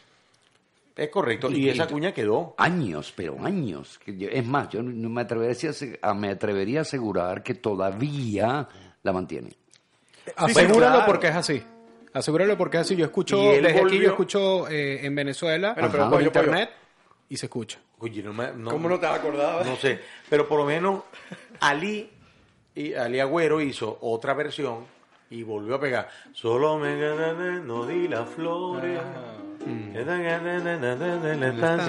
[0.96, 1.50] Es correcto.
[1.50, 2.54] Y, Y- esa cuña quedó.
[2.56, 4.00] Años, pero años.
[4.06, 8.66] Es más, yo no me atrevería, a ase- a, me atrevería a asegurar que todavía
[9.02, 9.50] la mantiene.
[10.36, 11.02] Asegúralo claro.
[11.06, 11.62] porque es así.
[12.14, 12.96] Asegúralo porque es así.
[12.96, 16.12] Yo escucho, Y él desde aquí volvió- yo escucho eh, en Venezuela Bueno, pero por
[16.14, 16.26] pollo.
[16.26, 16.70] internet
[17.28, 17.78] y se escucha.
[17.98, 19.64] Oye, no me- no- ¿Cómo no te has acordado?
[19.64, 21.02] No sé, pero por lo menos
[21.60, 22.10] Ali,
[22.74, 24.86] y Ali Agüero hizo otra versión
[25.30, 26.08] y volvió a pegar.
[26.32, 29.00] Solo me quedé, no di las flores.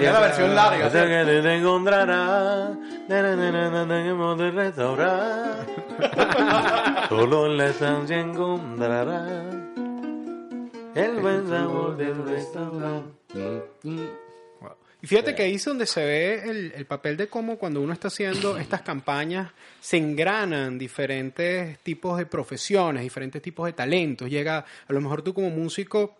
[0.02, 2.76] Ya la versión larga, Hasta que te encontrarás
[3.08, 5.74] en el restaurante.
[7.08, 9.54] Solo en la estancia encontrarás
[10.94, 13.62] el buen sabor del restaurante.
[15.00, 17.92] Y fíjate que ahí es donde se ve el, el papel de cómo cuando uno
[17.92, 24.28] está haciendo estas campañas se engranan diferentes tipos de profesiones, diferentes tipos de talentos.
[24.28, 26.16] Llega, a lo mejor tú como músico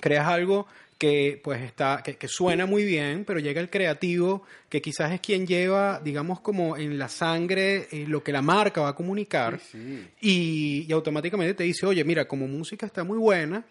[0.00, 0.66] creas algo
[1.02, 5.20] que pues está que, que suena muy bien, pero llega el creativo que quizás es
[5.20, 9.58] quien lleva, digamos, como en la sangre eh, lo que la marca va a comunicar
[10.20, 13.64] y, y automáticamente te dice, oye, mira, como música está muy buena,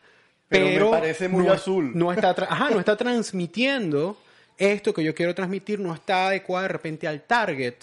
[0.50, 1.92] Pero pero, me parece muy no, azul.
[1.96, 4.18] No está, ajá, no está transmitiendo
[4.62, 7.76] esto que yo quiero transmitir, no está adecuado de repente al target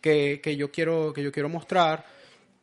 [0.00, 2.04] que, que yo quiero que yo quiero mostrar.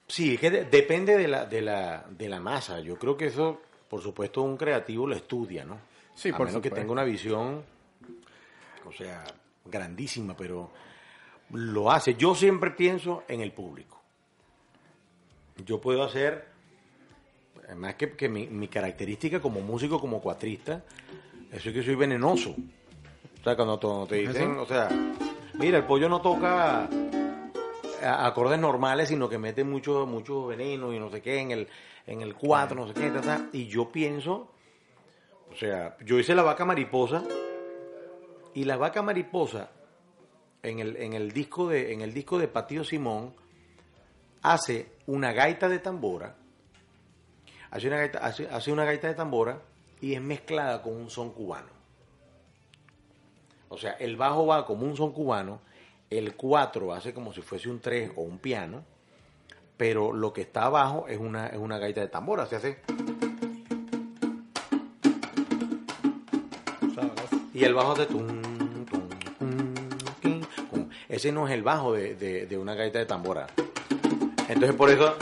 [0.08, 2.80] Sí, es que de- depende de la, de, la, de la masa.
[2.82, 5.80] Yo creo que eso, por supuesto, un creativo lo estudia, ¿no?
[6.16, 7.64] Sí, A por menos que tenga una visión,
[8.86, 9.24] o sea,
[9.66, 10.72] grandísima, pero
[11.52, 12.16] lo hace.
[12.16, 14.02] Yo siempre pienso en el público.
[15.66, 16.46] Yo puedo hacer,
[17.66, 20.84] además que, que mi, mi característica como músico, como cuatrista,
[21.52, 22.56] eso es que soy venenoso.
[23.44, 24.88] O sea, cuando te, te dicen, o sea,
[25.56, 26.88] mira, el pollo no toca
[28.02, 31.68] acordes normales, sino que mete mucho, mucho veneno y no sé qué en el,
[32.08, 33.50] en el 4, no sé qué, ta, ta.
[33.52, 34.50] y yo pienso,
[35.52, 37.22] o sea, yo hice la vaca mariposa,
[38.54, 39.72] y la vaca mariposa,
[40.62, 43.34] en el, en el disco de, en el disco de Patio Simón,
[44.42, 46.38] hace una gaita de tambora,
[47.72, 49.60] hace una gaita, hace, hace una gaita de tambora,
[50.00, 51.73] y es mezclada con un son cubano.
[53.74, 55.60] O sea, el bajo va como un son cubano,
[56.12, 58.84] el 4 hace como si fuese un 3 o un piano,
[59.78, 62.80] pero lo que está abajo es una, es una gaita de tambora, se hace...
[67.54, 68.06] Y el bajo hace...
[68.06, 68.28] tum,
[68.86, 69.10] tum,
[70.22, 70.90] tum, tum.
[71.10, 73.48] Ese no es el bajo de, de- de una gaita de tambora.
[74.48, 75.16] Entonces por eso...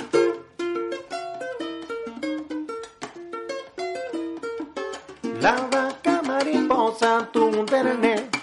[5.41, 8.40] La vaca mariposa, tu terné.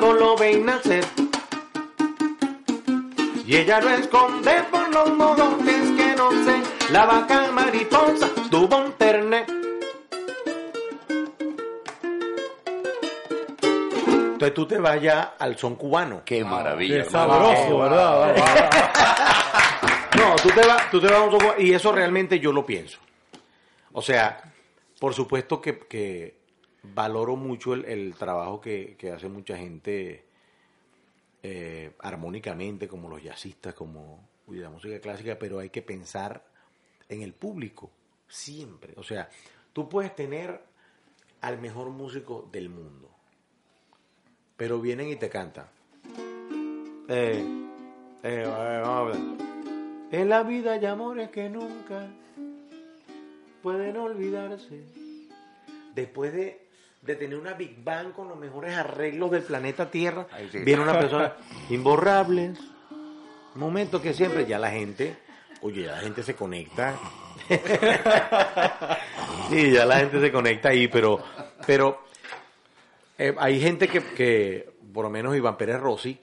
[0.00, 1.04] Cuando lo ven nacer.
[3.46, 6.62] Y ella lo esconde por los mogotes que no sé.
[6.92, 9.44] La vaca mariposa tuvo un terné.
[14.32, 16.22] Entonces tú te vayas al son cubano.
[16.24, 17.04] Qué maravilla.
[17.04, 18.36] Qué sabroso, ¿verdad?
[20.16, 22.52] No, tú te vas, tú te vas a un son cubano, y eso realmente yo
[22.52, 22.98] lo pienso.
[23.92, 24.42] O sea,
[24.98, 26.39] por supuesto que, que
[26.82, 30.24] valoro mucho el, el trabajo que, que hace mucha gente
[31.42, 36.44] eh, armónicamente, como los jazzistas, como la música clásica, pero hay que pensar
[37.08, 37.90] en el público,
[38.28, 38.92] siempre.
[38.96, 39.28] O sea,
[39.72, 40.60] tú puedes tener
[41.40, 43.08] al mejor músico del mundo,
[44.56, 45.66] pero vienen y te cantan.
[47.08, 47.42] Eh,
[48.22, 50.20] eh, vamos a ver.
[50.20, 52.06] En la vida hay amores que nunca
[53.62, 54.84] pueden olvidarse.
[55.94, 56.69] Después de
[57.02, 60.58] de tener una Big Bang con los mejores arreglos del planeta Tierra, sí.
[60.58, 61.34] viene una persona
[61.70, 62.52] imborrable.
[63.54, 65.16] Momento que siempre ya la gente,
[65.62, 66.96] oye, ya la gente se conecta.
[69.50, 71.22] sí, ya la gente se conecta ahí, pero,
[71.66, 72.04] pero
[73.18, 76.18] eh, hay gente que, que, por lo menos Iván Pérez Rossi,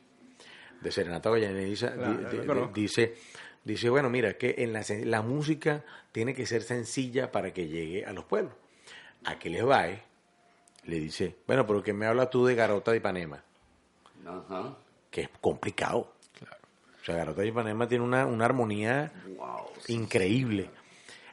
[0.81, 2.73] de Serenata Vallanediza, Claro, di- lo di- conozco.
[2.73, 3.15] dice,
[3.63, 4.73] dice, bueno, mira, que en
[5.11, 8.53] la, música tiene que ser sencilla para que llegue a los pueblos.
[9.25, 10.01] A que les va, eh,
[10.87, 13.43] le dice, bueno, pero que me hablas tú de Garota de Ipanema,
[14.25, 14.75] Ajá.
[15.11, 16.13] que es complicado.
[17.01, 19.67] O sea, Garota de Ipanema tiene una, una armonía Wow.
[19.87, 20.69] increíble.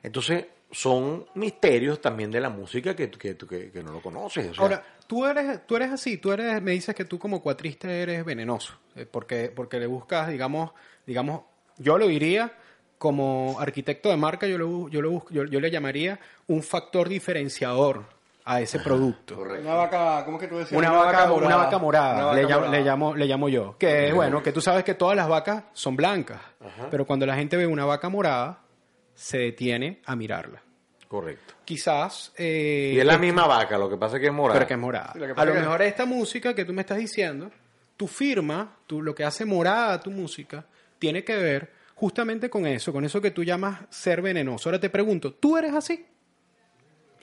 [0.03, 4.51] Entonces, son misterios también de la música que, que, que, que no lo conoces.
[4.51, 7.41] o sea, Ahora, tú eres, tú eres así, tú eres, me dices que tú como
[7.43, 10.73] cuatrista eres venenoso, eh, porque, porque le buscas, digamos,
[11.07, 11.43] digamos,
[11.79, 12.53] yo lo diría
[12.99, 17.09] como arquitecto de marca, yo, lo, yo, lo busco- yo, yo le llamaría un factor
[17.09, 18.05] diferenciador
[18.47, 19.37] a ese producto.
[19.37, 19.63] Correcto.
[19.67, 20.79] Una vaca, ¿cómo es que tú decías?
[20.79, 22.77] Una, vaca, una vaca morada, Una vaca le, llamo, morada.
[22.79, 23.77] le llamo, le llamo yo.
[23.79, 26.41] Que bueno, que tú sabes que todas las vacas son blancas,
[26.91, 28.61] pero cuando la gente ve una vaca morada,
[29.15, 30.61] se detiene a mirarla.
[31.09, 31.55] correcto.
[31.65, 32.33] Quizás...
[32.37, 34.59] eh, Y es la misma vaca, lo que pasa es que es morada.
[34.59, 35.13] pero que es morada.
[35.15, 36.99] Sí, lo que pasa a lo es que- mejor esta música que tú me estás
[36.99, 37.51] diciendo,
[37.97, 40.67] tu firma, tu, lo que hace morada tu música,
[40.99, 44.69] tiene que ver justamente con eso, con eso que tú llamas ser venenoso.
[44.69, 46.05] Ahora te pregunto, ¿tú eres así?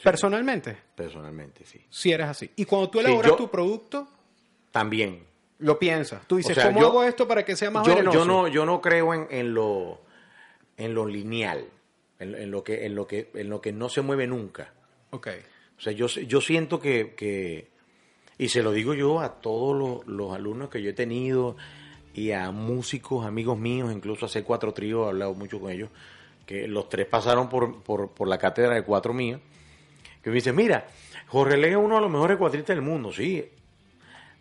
[0.03, 1.79] Personalmente, Personalmente, sí.
[1.89, 2.51] sí eres así.
[2.55, 4.07] Y cuando tú Sí, elaboras yo- tu producto,
[4.71, 5.23] También.
[5.59, 6.27] lo piensas.
[6.27, 8.17] Tú dices, O sea, ¿cómo yo- hago esto para que sea más Yo, venenoso?
[8.19, 10.01] yo no, yo no creo en, en lo
[10.77, 11.65] en lo lineal,
[12.17, 14.73] en, en lo que, en lo que, en lo que no se mueve nunca.
[15.11, 15.27] Ok.
[15.77, 17.69] O sea, yo, yo siento que, que-
[18.39, 21.55] y se lo digo yo a todos los, los alumnos que yo he tenido
[22.15, 25.89] y a músicos, amigos míos, incluso hace cuatro tríos, he hablado mucho con ellos,
[26.47, 29.39] que los tres pasaron por, por, por la cátedra de cuatro míos,
[30.21, 30.86] que me dicen, mira,
[31.27, 33.49] Jorge Leg es uno de los mejores cuatristas del mundo, sí.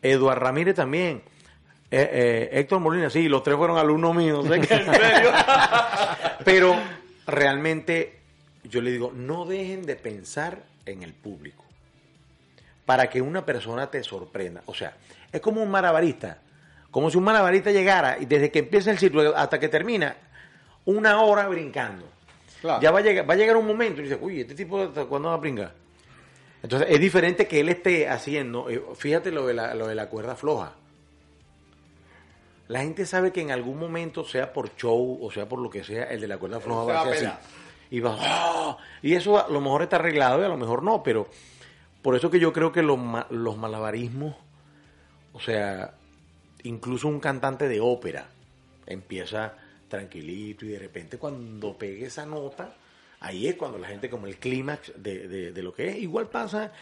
[0.02, 1.22] Eduardo Ramírez también.
[1.90, 4.46] Eh, eh, Héctor Molina, sí, los tres fueron alumnos míos.
[4.50, 5.32] en serio.
[6.44, 6.76] Pero
[7.26, 8.20] realmente
[8.64, 11.64] yo le digo, no dejen de pensar en el público
[12.84, 14.62] para que una persona te sorprenda.
[14.66, 14.94] O sea,
[15.32, 16.38] es como un malabarista.
[16.90, 20.16] Como si un malabarista llegara y desde que empieza el ciclo hasta que termina,
[20.84, 22.08] una hora brincando.
[22.60, 22.82] Claro.
[22.82, 25.04] Ya va a, llegar, va a llegar un momento y dice, uy, este tipo, ¿hasta
[25.06, 25.72] ¿cuándo va a brincar?
[26.62, 30.08] Entonces, es diferente que él esté haciendo, eh, fíjate lo de, la, lo de la
[30.08, 30.74] cuerda floja.
[32.68, 35.82] La gente sabe que en algún momento, sea por show o sea por lo que
[35.82, 37.36] sea, el de la cuerda floja va a ser así.
[37.90, 38.76] Y va, ¡ah!
[39.02, 41.28] y eso a lo mejor está arreglado y a lo mejor no, pero
[42.02, 42.98] por eso que yo creo que los,
[43.30, 44.36] los malabarismos,
[45.32, 45.94] o sea,
[46.62, 48.28] incluso un cantante de ópera
[48.86, 49.54] empieza
[49.90, 52.74] tranquilito y de repente cuando pegue esa nota,
[53.20, 55.96] ahí es cuando la gente como el clímax de, de- de lo que es.
[55.98, 56.72] Igual pasa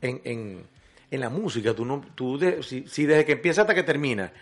[0.00, 0.62] en, en,
[1.10, 4.32] en la música, tú no, tú de- si, si desde que empieza hasta que termina,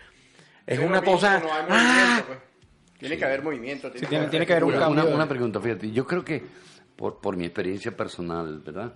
[0.65, 1.39] es Pero una mismo, cosa...
[1.39, 1.67] no hay ¡ah!
[1.67, 2.39] movimiento, pues.
[2.99, 3.91] Tiene que haber movimiento.
[3.91, 6.41] Tiene, tiene- tiene que haber un Una, cambio una pregunta, fíjate, yo creo que
[6.95, 8.93] por, por mi experiencia personal, ¿verdad?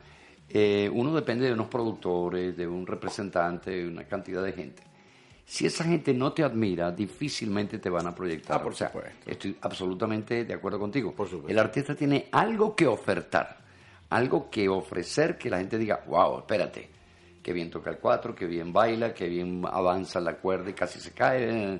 [0.47, 4.83] Eh, uno depende de unos productores, de un representante, de una cantidad de gente.
[5.45, 8.57] Si esa gente no te admira, difícilmente te van a proyectar.
[8.57, 9.29] Ah, por O sea, supuesto.
[9.29, 11.13] Estoy absolutamente de acuerdo contigo.
[11.13, 11.51] Por supuesto.
[11.51, 13.57] El artista tiene algo que ofertar,
[14.09, 16.89] algo que ofrecer que la gente diga, wow, espérate,
[17.43, 20.99] qué bien toca el cuatro, qué bien baila, qué bien avanza la cuerda y casi
[20.99, 21.79] se cae.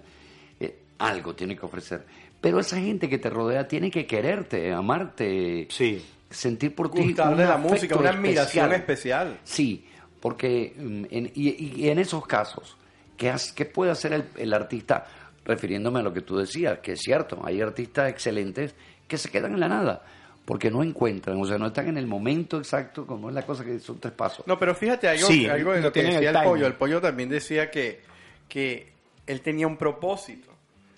[0.60, 2.06] Eh, algo tiene que ofrecer.
[2.40, 6.06] Pero esa gente que te rodea tiene que quererte, amarte, Sí.
[6.30, 9.40] sentir por ti Gustarle la música, una admiración especial.
[9.44, 9.86] Sí,
[10.22, 12.78] porque mm, en- y, y en esos casos,
[13.18, 15.06] ¿qué, has- qué puede hacer el, el artista?
[15.46, 18.74] Refiriéndome a lo que tú decías, que es cierto, hay artistas excelentes
[19.08, 20.04] que se quedan en la nada,
[20.44, 23.64] porque no encuentran, o sea, no están en el momento exacto, como es la cosa
[23.64, 24.48] que son tres pasos.
[24.48, 26.66] No, pero fíjate algo, Sí, algo de lo que decía el el, pollo.
[26.68, 28.02] El pollo también decía que,
[28.50, 28.92] que
[29.28, 30.52] él tenía un propósito.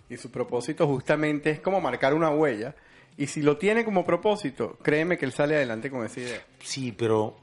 [0.10, 2.74] Y su propósito justamente es como marcar una huella.
[3.18, 6.42] Y si lo tiene como propósito, créeme que él sale adelante con esa idea.
[6.64, 7.36] Sí, pero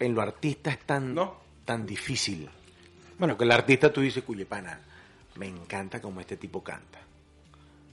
[0.00, 1.36] en lo artista es tan, No.
[1.64, 2.48] tan difícil.
[3.18, 4.78] Bueno, que el artista tú dices, cuye pana,
[5.36, 6.98] me encanta como este tipo canta,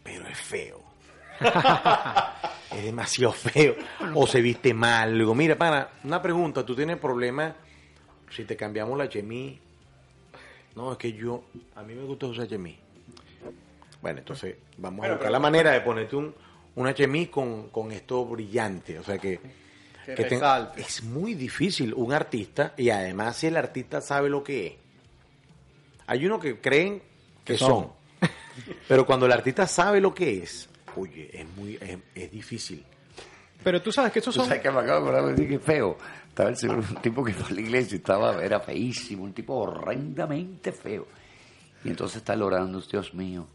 [0.03, 0.81] pero es feo.
[2.71, 3.75] es demasiado feo.
[4.15, 5.17] O se viste mal.
[5.17, 7.55] Digo, mira, pana, una pregunta, ¿tú tienes problema
[8.29, 9.59] si te cambiamos la chemí?
[10.75, 11.43] No, es que yo,
[11.75, 12.77] a mí me gusta usar chemí.
[14.01, 16.33] Bueno, entonces vamos Bueno, a buscar pero- la manera de ponerte un,
[16.75, 18.99] una chemí con, con esto brillante.
[18.99, 19.39] O sea que
[20.05, 20.41] Que que te-
[20.77, 24.73] es muy difícil un artista y además si el artista sabe lo que es.
[26.07, 27.01] Hay unos que creen
[27.43, 27.89] que son,
[28.87, 32.83] pero cuando el artista sabe lo que es, oye, es muy es, es difícil.
[33.63, 34.49] Pero tú sabes que esos Tú son...
[34.49, 35.97] sabes que me acabo de acordar, me dije, feo.
[36.27, 39.31] Estaba el señor, un tipo que fue a la iglesia y estaba, era feísimo, un
[39.33, 41.07] tipo horrendamente feo.
[41.85, 43.47] Y entonces está orando, Dios mío,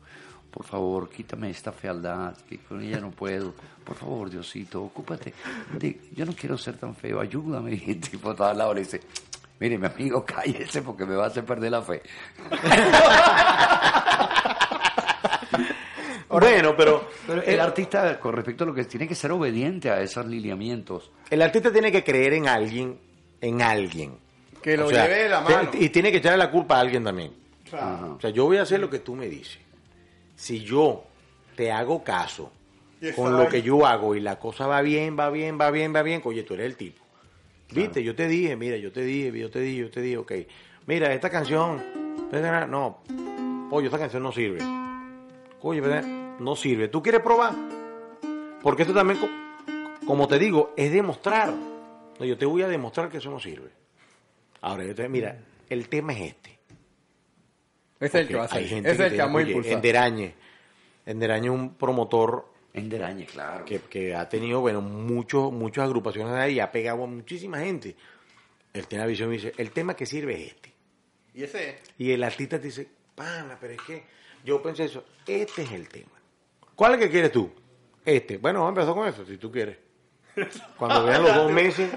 [0.51, 3.53] por favor, quítame esta fealdad, que con ella no puedo.
[3.85, 5.35] Por favor, Diosito, ocúpate.
[5.79, 7.75] de- yo no quiero ser tan feo, ayúdame.
[7.87, 9.01] Y el tipo estaba al lado y le dice,
[9.61, 12.03] mire, mi amigo, cállese porque me va a hacer perder la fe.
[16.29, 20.01] Bueno, pero, Pero el artista, con respecto a lo que tiene que ser obediente a
[20.01, 22.99] esos lineamientos, el artista tiene que creer en alguien,
[23.41, 24.19] en alguien.
[24.63, 25.71] Que lo O sea, lleve de la mano.
[25.73, 27.33] Y tiene que echarle la culpa a alguien también.
[27.69, 28.17] Claro.
[28.17, 29.59] O sea, yo voy a hacer lo que tú me dices.
[30.37, 31.05] Si yo
[31.57, 32.53] te hago caso
[33.17, 36.03] con lo que yo hago y la cosa va bien, va bien, va bien, va
[36.03, 37.03] bien, oye, tú eres el tipo.
[37.73, 40.33] Viste, yo te dije, mira, yo te dije, yo te dije, yo te dije, ok.
[40.87, 41.83] Mira, esta canción,
[42.69, 43.03] no,
[43.71, 44.61] oye, esta canción no sirve.
[45.61, 45.81] Oye,
[46.41, 46.89] no sirve.
[46.89, 47.55] ¿Tú quieres probar?
[48.63, 49.29] Porque esto también, co-
[50.07, 51.53] como te digo, es demostrar.
[52.19, 53.71] No, yo te voy a demostrar que eso no sirve.
[54.61, 56.59] Ahora, yo te, mira, el tema es este.
[58.01, 59.73] Es el que va a gente es el que vamos a impulsar.
[59.75, 60.35] Enderañe.
[61.05, 62.47] Enderañe es un promotor
[62.79, 63.65] en Derañe, claro.
[63.65, 67.97] que, que ha tenido, bueno, muchos, muchas agrupaciones ahí y ha pegado a muchísima gente.
[68.73, 70.73] Él tiene la visión y dice, el tema que sirve es este.
[71.35, 71.77] Y ese es.
[71.99, 74.05] Y el artista te dice, pana, pero es que
[74.45, 76.13] yo pensé eso, este es el tema.
[76.75, 77.51] ¿Cuál es el que quieres tú?
[78.05, 78.39] Este.
[78.39, 79.77] Bueno, vamos a empezar con eso, si tú quieres.
[80.79, 81.91] Cuando vean los dos meses,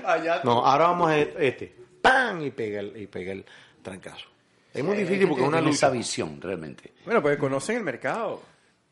[0.44, 1.76] no, ahora vamos a este.
[2.02, 2.42] ¡Pam!
[2.42, 3.46] Y pega el, y pega el
[3.82, 4.28] trancazo.
[4.74, 5.90] Es muy difícil porque es una esa lucha.
[5.90, 6.94] visión, realmente.
[7.06, 8.42] Bueno, pues conocen el mercado.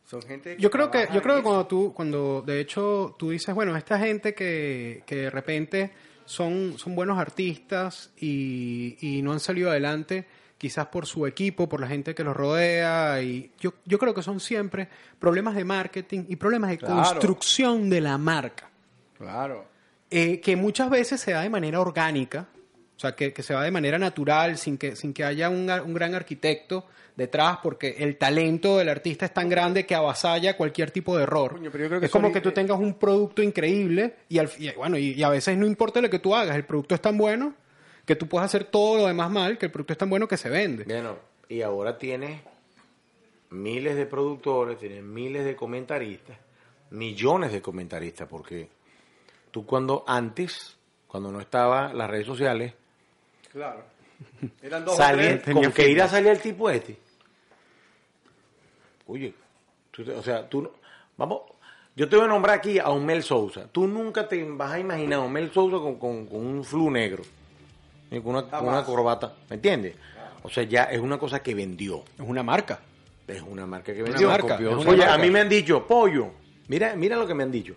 [0.09, 3.53] Son gente Yo creo que, yo creo que cuando tú, cuando de hecho tú dices,
[3.53, 5.91] bueno, esta gente que, que de repente
[6.25, 10.25] son, son buenos artistas y, y no han salido adelante,
[10.57, 14.23] quizás por su equipo, por la gente que los rodea, y yo, yo creo que
[14.23, 16.95] son siempre problemas de marketing y problemas de Claro.
[16.95, 18.69] construcción de la marca.
[19.17, 19.65] Claro.
[20.09, 22.47] eh, que muchas veces se da de manera orgánica,
[22.99, 25.69] o sea, que, que se va de manera natural, sin que, sin que haya un,
[25.69, 26.85] un gran arquitecto
[27.15, 31.53] detrás, porque el talento del artista es tan grande que avasalla cualquier tipo de error.
[31.53, 34.49] Coño, pero yo creo que es como que tú tengas un producto increíble y, al,
[34.57, 36.99] y, bueno, y, y a veces no importa lo que tú hagas, el producto es
[36.99, 37.53] tan bueno
[38.05, 40.35] que tú puedes hacer todo lo demás mal, que el producto es tan bueno que
[40.35, 40.83] se vende.
[40.83, 42.41] Bueno, y ahora tienes
[43.51, 46.38] miles de productores, tienes miles de comentaristas,
[46.89, 48.67] millones de comentaristas, porque
[49.51, 50.75] tú cuando antes,
[51.07, 52.73] cuando no estaban las redes sociales,
[53.51, 53.83] Claro.
[54.62, 55.55] Eran dos o salía, tres.
[55.55, 56.97] con que ir a salir el tipo este.
[59.07, 59.33] Oye,
[59.91, 60.71] tú o sea, tú, no-
[61.17, 61.41] vamos,
[61.95, 63.67] yo te voy a nombrar aquí a un Mel Sousa.
[63.71, 66.91] Tú nunca te vas a imaginar a un Mel Sousa con, con- con un flu
[66.91, 67.23] negro,
[68.12, 69.95] ni con una, con una corbata, ¿me entiendes?
[70.43, 72.03] O sea, ya es una cosa que vendió.
[72.17, 72.79] Es una marca.
[73.27, 74.27] Es una marca que Una vendió.
[74.29, 76.31] marca, es una Oye, a mí me han dicho, pollo,
[76.67, 77.75] mira, mira lo que me han dicho.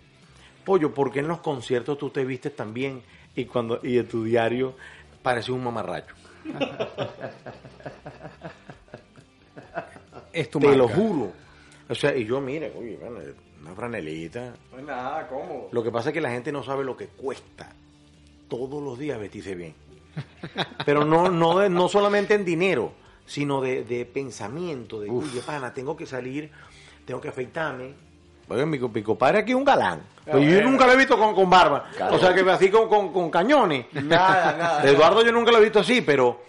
[0.65, 3.03] Pollo, ¿por qué en los conciertos tú te vistes tan bien
[3.35, 4.75] y cuando y en tu diario
[5.23, 6.15] pareces un mamarracho?
[10.33, 10.79] Es tu te marca.
[10.79, 11.33] lo juro.
[11.89, 13.19] O sea, y yo, mira, oye, bueno,
[13.61, 14.55] una franelita.
[14.73, 15.69] No es nada, ¿cómo?
[15.73, 17.71] Lo que pasa es que la gente no sabe lo que cuesta
[18.49, 19.75] todos los días vestirse bien.
[20.85, 22.93] Pero no, no, de- no solamente en dinero,
[23.27, 26.51] sino de, de pensamiento, de, oye, pana, tengo que salir,
[27.05, 27.95] tengo que afeitarme.
[28.53, 30.03] Oye, mi, mi compadre aquí es un galán.
[30.25, 30.71] Pero yo bueno.
[30.71, 31.91] nunca lo he visto con, con barba.
[31.97, 32.17] Claro.
[32.17, 33.87] O sea, que así con, con, con cañones.
[33.93, 34.85] Nada, nada.
[34.89, 36.43] Eduardo yo nunca lo he visto así, pero,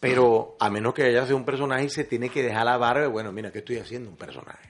[0.00, 3.04] pero a menos que haya sido un personaje, se tiene que dejar la barba.
[3.06, 4.10] y, Bueno, mira, ¿qué estoy haciendo?
[4.10, 4.68] Un personaje.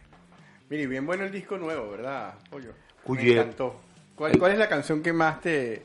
[0.68, 2.34] Mire, bien bueno el disco nuevo, ¿verdad?
[2.50, 2.72] Pollo.
[3.06, 3.22] Oye.
[3.34, 3.76] Me encantó.
[4.14, 5.82] ¿Cuál, cuál es la canción que más te,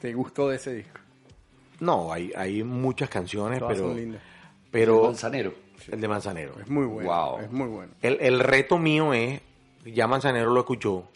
[0.00, 0.98] te gustó de ese disco?
[1.80, 4.22] No, hay, hay muchas canciones, Todas pero, son lindas.
[4.70, 5.52] pero Manzanero.
[5.90, 6.52] el de Manzanero.
[6.60, 7.10] Es muy bueno.
[7.10, 7.40] Wow.
[7.40, 7.92] Es muy bueno.
[8.00, 9.40] El, el reto mío es,
[9.84, 11.08] ya Manzanero lo escuchó,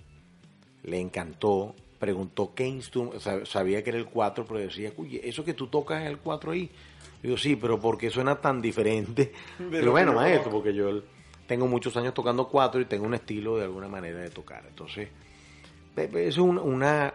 [0.85, 5.55] le encantó, preguntó qué instrumento, sabía que era el 4, pero decía, oye, eso que
[5.55, 6.71] tú tocas es el 4 ahí.
[7.23, 9.33] Digo, sí, pero ¿por qué suena tan diferente?
[9.59, 11.03] Pero que bueno, maestro, porque yo
[11.47, 14.65] tengo muchos años tocando 4 y tengo un estilo de alguna manera de tocar.
[14.69, 15.09] Entonces,
[15.97, 17.15] es un- una,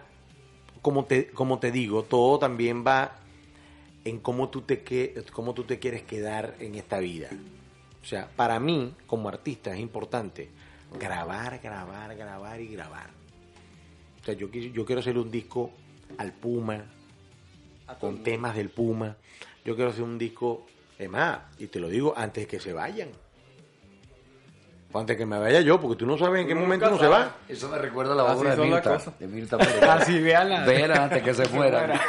[0.82, 3.20] como te, como te digo, todo también va
[4.04, 7.30] en cómo tú te que, cómo tú te quieres quedar en esta vida.
[8.02, 10.50] O sea, para mí, como artista, es importante
[11.00, 13.10] grabar, grabar, grabar y grabar.
[14.22, 15.72] O sea, yo, yo quiero hacer un disco
[16.18, 16.86] al Puma,
[18.00, 19.18] con temas del Puma.
[19.66, 20.66] Yo quiero hacer un disco,
[20.98, 23.10] es más, y te lo digo antes que se vayan.
[24.94, 27.36] Antes que me vaya yo, porque tú no sabes en qué momento uno se va.
[27.48, 29.82] Eso me recuerda a la Así obra de Mirta, de Mirta Pérez.
[29.84, 30.66] Así, véala.
[30.66, 32.02] Véala antes que se muera.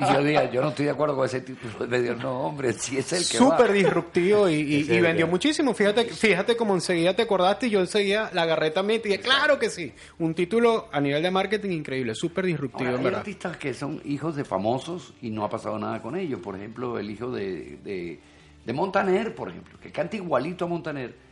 [0.00, 1.86] y yo dije, yo no estoy de acuerdo con ese título.
[1.86, 3.72] Me dijo, no, hombre, si es el que Súper va.
[3.74, 5.72] disruptivo y, vendió muchísimo.
[5.74, 9.58] Fíjate, fíjate como enseguida te acordaste y yo enseguida la agarré también y dije, claro
[9.58, 9.92] que sí.
[10.18, 13.20] Un título a nivel de marketing increíble, súper disruptivo, Ahora, en hay verdad.
[13.20, 16.40] artistas que son hijos de famosos y no ha pasado nada con ellos.
[16.40, 18.20] Por ejemplo, el hijo de, de,
[18.64, 21.25] de Montaner, por ejemplo, que canta igualito a Montaner.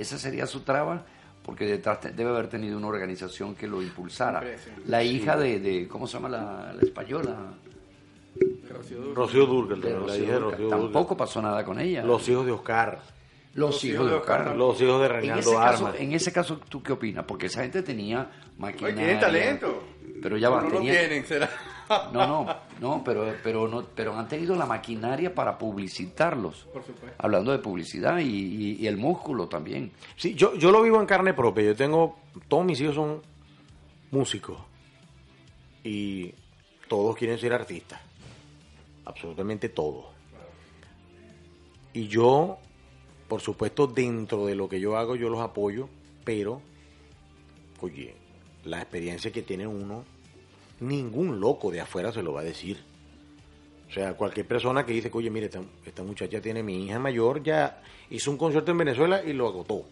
[0.00, 1.04] Esa sería su traba,
[1.42, 4.42] porque detrás debe haber tenido una organización que lo impulsara.
[4.86, 7.36] La hija de, de- ¿cómo se llama la, la española?
[9.14, 10.68] Rocío Durgal.
[10.68, 12.02] Tampoco pasó nada con ella.
[12.04, 13.00] Los hijos de Oscar.
[13.54, 14.54] Los hijos de Oscar.
[14.56, 16.00] Los hijos de En Reinaldo caso, Armas.
[16.00, 17.24] en ese caso, ¿tú qué opinas?
[17.26, 18.96] Porque esa gente tenía maquinaria.
[18.96, 19.82] tienen talento.
[20.22, 21.48] Pero ya va, No lo tienen, será.
[22.12, 22.46] No, no,
[22.80, 26.66] no, pero, pero no, pero han tenido la maquinaria para publicitarlos.
[26.72, 27.16] Por supuesto.
[27.18, 29.92] Hablando de publicidad y, y- y el músculo también.
[30.16, 31.64] Sí, yo, yo lo vivo en carne propia.
[31.64, 32.18] Yo tengo,
[32.48, 33.22] todos mis hijos son
[34.10, 34.58] músicos
[35.84, 36.32] y
[36.88, 38.00] todos quieren ser artistas.
[39.04, 40.06] Absolutamente todos.
[41.94, 42.58] Y yo,
[43.28, 45.88] por supuesto, dentro de lo que yo hago, yo los apoyo,
[46.24, 46.60] pero,
[47.80, 48.14] oye,
[48.64, 50.04] la experiencia que tiene uno,
[50.80, 52.78] ningún loco de afuera se lo va a decir.
[53.88, 57.42] O sea, cualquier persona que dice oye, mire, esta, esta muchacha tiene mi hija mayor,
[57.42, 59.84] ya hizo un concierto en Venezuela y lo agotó.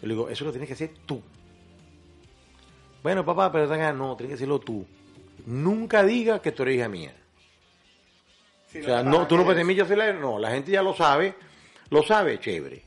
[0.00, 1.20] Yo le digo, eso lo tienes que hacer tú.
[3.02, 4.86] Bueno, papá, pero no, tienes que hacerlo tú.
[5.46, 7.14] Nunca diga que tú eres hija mía.
[8.68, 10.12] Si O sea, no, tú no puedes "Mira, yo soy la-".
[10.12, 11.34] No, la gente ya lo sabe,
[11.90, 12.82] lo sabe, chévere.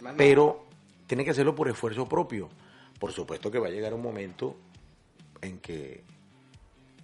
[0.00, 0.16] Más no.
[0.16, 0.66] Pero
[1.06, 2.48] tiene que hacerlo por esfuerzo propio.
[2.98, 4.56] Por supuesto que va a llegar un momento
[5.40, 6.02] en que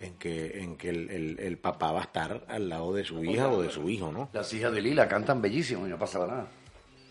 [0.00, 3.24] en que en que el, el- el papá va a estar al lado de su
[3.24, 4.28] hija o de su hijo, ¿no?
[4.32, 6.48] Las hijas de Lila cantan bellísimo y no pasaba nada.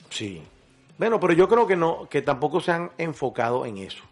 [0.09, 0.41] Sí.
[0.97, 4.03] Bueno, pero yo creo que no, que tampoco se han enfocado en eso.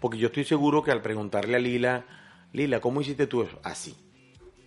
[0.00, 2.04] Porque yo estoy seguro que al preguntarle a Lila,
[2.52, 3.58] Lila, ¿cómo hiciste tú eso?
[3.62, 3.94] Así.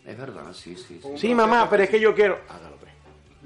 [0.05, 0.99] Es verdad, sí, sí.
[1.01, 1.09] sí.
[1.17, 2.39] Sí, mamá, pero es que yo quiero.
[2.49, 2.91] Hágalo, pues.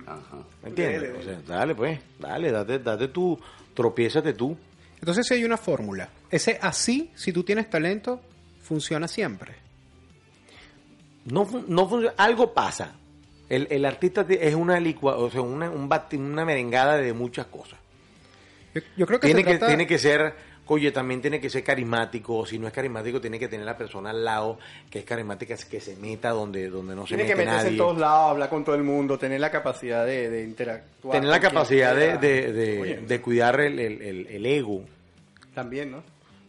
[0.06, 0.38] Ajá.
[0.64, 1.14] ¿Me entiendes?
[1.20, 3.40] O sea, dale, pues, dale, date, date tú,
[3.74, 4.58] tropiézate tú.
[5.00, 6.10] Entonces si hay una fórmula.
[6.30, 8.20] Ese así, si tú tienes talento,
[8.68, 9.54] funciona siempre.
[11.26, 12.94] No, fun- no funciona, algo pasa.
[13.50, 17.46] El, el artista es una licua, o sea, una, un bati- una merengada de muchas
[17.48, 17.80] cosas.
[18.74, 20.34] Yo, yo creo que Tiene se que, trata- tiene que ser,
[20.68, 22.46] oye, también tiene que ser carismático.
[22.46, 24.60] Si no es carismático, tiene que tener la persona al lado
[24.90, 27.78] que es carismática, que se meta donde, donde no se Tiene que mete meterse nadie.
[27.78, 31.14] en todos lados, hablar con todo el mundo, tener la capacidad de, de interactuar.
[31.16, 32.52] Tener la capacidad de, de,
[33.02, 34.82] de- cuidar el, el- el- el ego,
[35.54, 36.04] También, ¿no?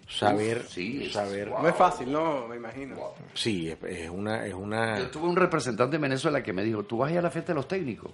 [0.09, 1.48] Saber, sí, es- saber.
[1.50, 1.62] wow.
[1.62, 2.48] No es fácil, ¿no?
[2.48, 2.96] Me imagino.
[3.34, 4.98] Sí, es, es una, es una.
[4.98, 7.30] Yo tuve un representante en Venezuela que me dijo, tú vas a ir a la
[7.30, 8.11] fiesta de los técnicos.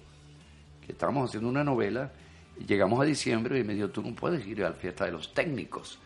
[0.85, 2.11] Que estábamos haciendo una novela
[2.59, 5.11] y llegamos a diciembre y me dijo, tú no puedes ir a la fiesta de
[5.11, 5.99] los técnicos.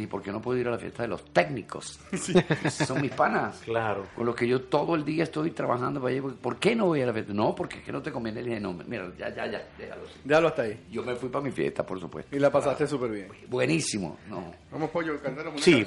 [0.00, 2.00] Y dije, ¿por qué no puedo ir a la fiesta de los técnicos?
[2.70, 3.60] Son mis panas.
[3.64, 4.06] Claro.
[4.16, 6.22] Con los que yo todo el día estoy trabajando para allá.
[6.40, 7.32] ¿Por qué no voy a la fiesta?
[7.32, 8.42] No, porque es que no te conviene.
[8.42, 10.02] Le dije, no, mira, ya, ya, ya, déjalo.
[10.06, 10.20] así".
[10.24, 10.80] Déjalo hasta ahí.
[10.90, 12.34] Yo me fui para mi fiesta, por supuesto.
[12.34, 13.28] Y la pasaste súper bien.
[13.48, 14.18] Buenísimo.
[14.28, 14.52] No.
[14.72, 15.86] Vamos, pollo, una Sí,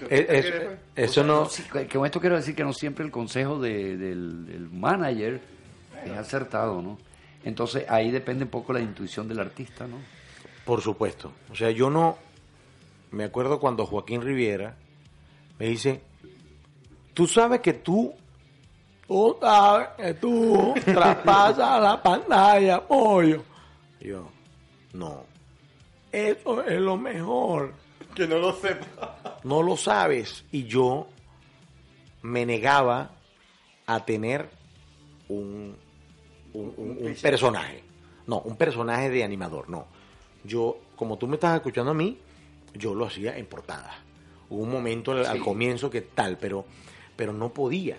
[0.95, 1.45] eso no.
[1.49, 5.41] Sí, que con esto quiero decir que no siempre el consejo de- del, del manager
[6.05, 6.97] es acertado, ¿no?
[7.43, 9.97] Entonces ahí depende un poco la intuición del artista, ¿no?
[10.65, 11.31] Por supuesto.
[11.51, 12.17] O sea, yo no.
[13.13, 14.75] Me acuerdo cuando Joaquín Riviera
[15.59, 16.01] me dice:
[17.13, 18.13] Tú sabes que tú.
[19.07, 23.43] Tú sabes que tú traspasas la pantalla, pollo.
[23.99, 24.27] Y yo,
[24.93, 25.23] no.
[26.11, 27.73] Eso es lo mejor.
[28.15, 29.39] Que no lo sepa.
[29.43, 30.45] No lo sabes.
[30.51, 31.07] Y yo
[32.23, 33.11] me negaba
[33.85, 34.49] a tener
[35.27, 35.75] un,
[36.53, 37.83] un, un- un personaje.
[38.25, 39.85] No, un personaje de animador, no.
[40.43, 42.17] Yo, como tú me estás escuchando a mí,
[42.73, 43.91] yo lo hacía en portada.
[44.49, 46.65] Hubo un momento al, comienzo que tal, pero,
[47.15, 47.97] pero no podía.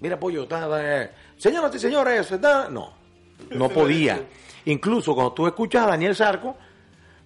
[0.00, 0.68] Mira, pollo, está,
[1.04, 2.92] eh, señoras y señores, está- no,
[3.50, 4.22] no podía.
[4.66, 6.56] Incluso cuando tú escuchas a Daniel Sarco,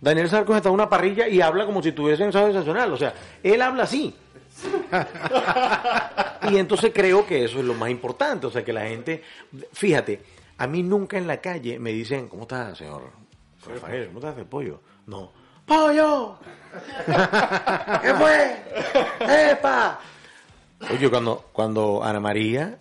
[0.00, 2.92] Daniel Sarco está en una parrilla y habla como si tuviese en sábado sensacional.
[2.92, 4.14] O sea, él habla así.
[6.50, 8.46] y entonces creo que eso es lo más importante.
[8.46, 9.22] O sea, que la gente.
[9.72, 10.22] Fíjate,
[10.58, 13.10] a mí nunca en la calle me dicen, ¿cómo está, señor
[13.66, 14.06] Rafael?
[14.08, 14.80] ¿Cómo está el pollo?
[15.06, 15.32] No.
[15.70, 16.36] ¡Pollo!
[18.02, 18.56] ¿Qué fue?
[19.52, 20.00] ¡Epa!
[20.92, 22.76] Oye, cuando, cuando Ana María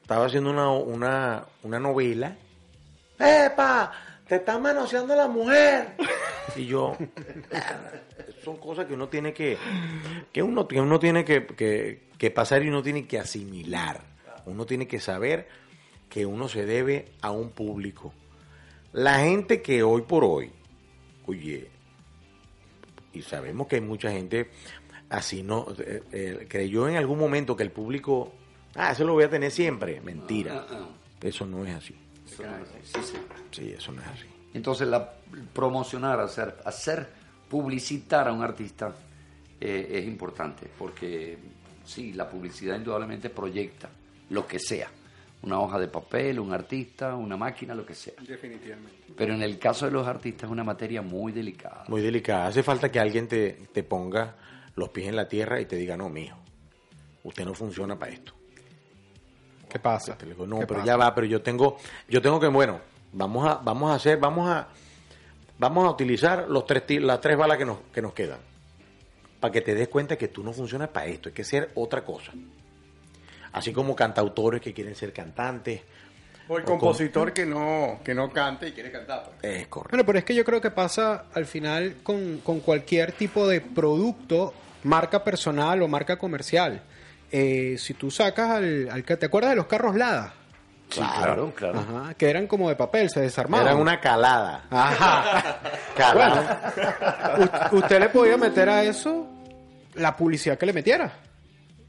[0.00, 2.34] estaba haciendo una, una, una novela,
[3.18, 3.92] ¡Epa!
[4.26, 5.94] Te está manoseando la mujer.
[6.56, 6.96] Y yo,
[8.42, 9.58] son cosas que uno tiene que,
[10.32, 14.00] que uno, que uno tiene que, que, que pasar y uno tiene que asimilar.
[14.46, 15.46] Uno tiene que saber
[16.08, 18.14] que uno se debe a un público.
[18.94, 20.50] La gente que hoy por hoy,
[21.28, 21.68] oye,
[23.12, 24.50] y sabemos que hay mucha gente
[25.10, 25.66] así, ¿no?
[25.78, 28.32] Eh, eh, creyó en algún momento que el público,
[28.74, 30.00] ah, eso lo voy a tener siempre.
[30.00, 30.66] Mentira.
[30.68, 30.88] Ah, ah.
[31.20, 31.94] Eso no es así.
[32.26, 32.78] Eso no es así.
[32.82, 33.18] Sí, sí.
[33.50, 34.26] Sí, eso no es así.
[34.54, 35.12] Entonces, la,
[35.52, 37.08] promocionar, hacer, hacer
[37.48, 38.94] publicitar a un artista
[39.60, 41.38] eh, es importante, porque
[41.84, 43.90] sí, la publicidad indudablemente proyecta
[44.30, 44.90] lo que sea.
[45.42, 48.14] Una hoja de papel, un artista, una máquina, lo que sea.
[48.26, 48.92] Definitivamente.
[49.16, 51.84] Pero en el caso de los artistas es una materia muy delicada.
[51.88, 52.46] Muy delicada.
[52.48, 54.34] Hace falta que alguien te, te ponga
[54.74, 56.36] los pies en la tierra y te diga, no, mijo,
[57.22, 58.32] usted no funciona para esto.
[59.68, 60.16] ¿Qué pasa?
[60.16, 60.86] Te digo, no, ¿Qué pero pasa?
[60.86, 61.76] ya va, pero yo tengo,
[62.08, 62.80] yo tengo que, bueno,
[63.12, 64.68] vamos a, vamos a hacer, vamos a,
[65.58, 68.40] vamos a utilizar los tres, las tres balas que nos, que nos quedan.
[69.40, 72.04] Para que te des cuenta que tú no funcionas para esto, hay que ser otra
[72.04, 72.32] cosa.
[73.52, 75.80] Así como cantautores que quieren ser cantantes.
[76.48, 79.24] O el O con- compositor que no, que no cante y quiere cantar.
[79.40, 79.52] pues.
[79.60, 79.90] Es correcto.
[79.90, 83.60] Bueno, pero es que yo creo que pasa al final con, con cualquier tipo de
[83.60, 86.80] producto, marca personal o marca comercial.
[87.30, 90.32] Eh, si tú sacas al, al que te acuerdas de los carros Lada,
[90.90, 91.80] Sí, claro, claro.
[91.80, 93.66] Ajá, que eran como de papel, se desarmaban.
[93.66, 94.64] Eran una calada.
[94.70, 95.58] Ajá.
[95.94, 97.68] Calada.
[97.72, 99.26] Usted le podía meter a eso
[99.96, 101.12] la publicidad que le metiera.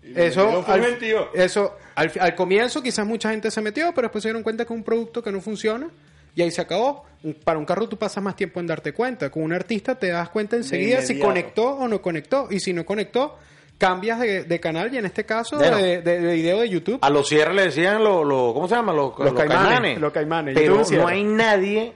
[0.02, 0.98] Eso, al,
[1.34, 4.74] eso al, al comienzo quizás mucha gente se metió, pero después se dieron cuenta que
[4.74, 5.90] es un producto que no funciona
[6.36, 7.06] y ahí se acabó.
[7.44, 9.30] Para un carro tú pasas más tiempo en darte cuenta.
[9.30, 12.48] Con un artista te das cuenta enseguida si conectó o no conectó.
[12.50, 13.38] Y si no conectó,
[13.78, 15.78] cambias de, de canal y en este caso Bueno.
[15.78, 17.00] de, de- de video de YouTube.
[17.02, 18.94] A los cierres le decían los, los ¿cómo se llama?
[18.94, 21.94] Los, Los caimanes, los caimanes, Pero no hay nadie,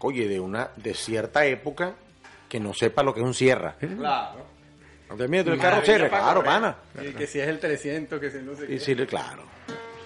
[0.00, 1.92] oye, de una, de cierta época
[2.48, 3.76] que no sepa lo que es un sierra.
[3.78, 4.46] Claro.
[5.10, 6.76] Entonces, mira, tú el carro para claro, pana.
[7.02, 8.80] Y que si es el 300, que si no sé Y qué.
[8.80, 9.44] sí, claro.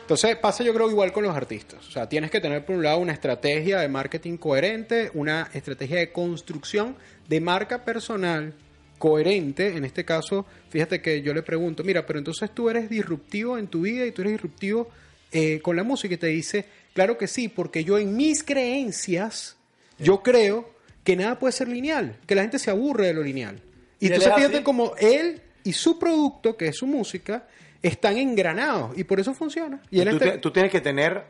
[0.00, 1.86] Entonces pasa yo creo igual con los artistas.
[1.86, 5.98] O sea, tienes que tener por un lado una estrategia de marketing coherente, una estrategia
[5.98, 6.96] de construcción
[7.26, 8.52] de marca personal
[8.98, 9.76] coherente.
[9.76, 13.66] En este caso, fíjate que yo le pregunto, mira, pero entonces tú eres disruptivo en
[13.68, 14.90] tu vida y tú eres disruptivo
[15.32, 19.57] eh, con la música y te dice, claro que sí, porque yo en mis creencias,
[19.98, 20.70] yo creo
[21.02, 23.61] que nada puede ser lineal, que la gente se aburre de lo lineal.
[24.05, 24.64] Y ¿Y entonces es fíjate así?
[24.64, 27.46] como él y su producto, que es su música,
[27.82, 29.80] están engranados y por eso funciona.
[29.90, 31.24] Y él tú, está- te- tú tienes que tener.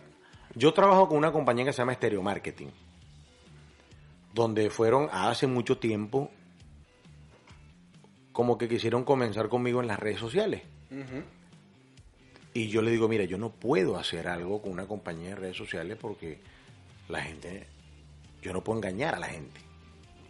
[0.55, 2.69] Yo trabajo con una compañía que se llama Stereo Marketing,
[4.33, 6.31] donde fueron hace mucho tiempo
[8.33, 10.63] como que quisieron comenzar conmigo en las redes sociales.
[12.53, 15.57] Y yo le digo, mira, yo no puedo hacer algo con una compañía de redes
[15.57, 16.39] sociales porque
[17.09, 17.67] la gente,
[18.43, 19.61] yo no puedo engañar a la gente.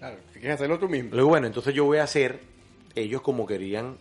[0.05, 1.11] Claro, que hacerlo tú mismo.
[1.13, 2.39] Le digo, bueno, entonces yo voy a hacer,
[2.95, 3.97] ellos como querían,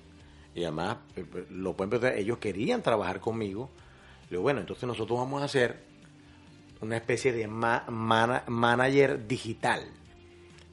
[0.53, 3.69] y además eh, eh, lo pueden pensar, ellos querían trabajar conmigo.
[4.25, 5.77] Le digo, bueno, entonces nosotros vamos a hacer
[6.81, 9.81] una especie de ma- mana- manager digital.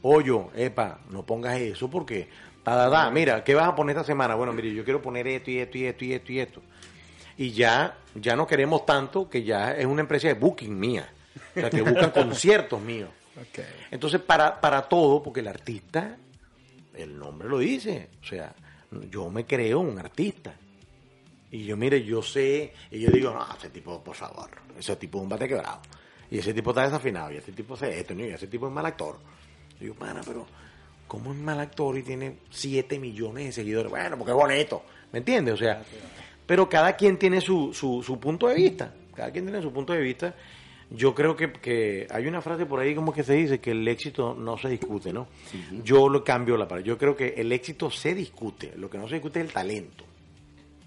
[0.03, 2.29] Oye, epa, no pongas eso porque,
[2.65, 4.35] ta, ta, mira, ¿qué vas a poner esta semana?
[4.35, 6.63] Bueno, mire, yo quiero poner esto y esto y esto y esto y esto.
[7.37, 11.09] Y ya, ya no queremos tanto que ya es una empresa de booking mía.
[11.57, 13.11] O sea, que buscan conciertos míos.
[13.91, 16.17] Entonces, para, para todo, porque el artista,
[16.95, 18.55] el nombre lo dice, o sea,
[19.11, 20.55] yo me creo un artista.
[21.53, 25.19] Y yo, mire, yo sé, y yo digo, no, ese tipo, por favor, ese tipo
[25.19, 25.81] es un bate quebrado.
[26.31, 28.87] Y ese tipo está desafinado, y ese tipo es esto, y ese tipo es mal
[28.87, 29.19] actor.
[29.81, 30.47] Y digo, pana, pero,
[31.09, 33.91] ¿cómo es mal actor y tiene 7 millones de seguidores?
[33.91, 35.55] Bueno, porque es bonito, ¿me entiendes?
[35.55, 35.83] O sea,
[36.47, 39.93] pero cada quien tiene su, su, su punto de vista, cada quien tiene su punto
[39.93, 40.35] de vista.
[40.93, 43.87] Yo creo que, que hay una frase por ahí como que se dice que el
[43.87, 45.29] éxito no se discute, ¿no?
[45.85, 46.85] Yo lo cambio la palabra.
[46.87, 50.05] Yo creo que el éxito se discute, lo que no se discute es el talento.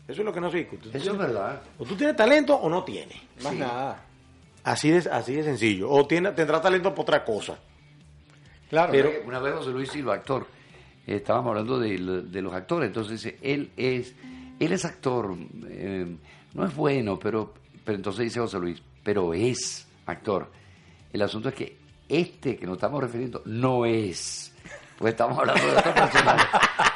[0.06, 0.90] Eso es lo que no se discute.
[0.98, 1.62] Eso es verdad.
[1.80, 3.18] O tú tienes talento o no tienes.
[3.42, 4.04] Más nada.
[4.66, 5.90] Así de, así de sencillo.
[5.90, 7.58] O tiene, tendrá talento para otra cosa.
[8.70, 8.92] Claro.
[8.92, 10.48] Pero- una vez José Luis Silva, actor,
[11.08, 14.14] eh, estábamos hablando de, de los actores, entonces dice, él es,
[14.60, 15.36] él es actor,
[15.70, 16.14] eh,
[16.54, 17.54] no es bueno, pero,
[17.86, 20.52] pero entonces dice José Luis, pero es actor.
[21.12, 21.78] El asunto es que
[22.10, 24.54] este que nos estamos refiriendo no es,
[24.98, 26.48] pues estamos hablando de otro personaje.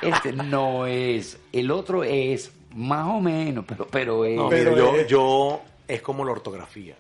[0.01, 4.35] Este no es, el otro es más o menos, pero, pero es.
[4.35, 6.95] No, Pero yo, es- yo es como la ortografía.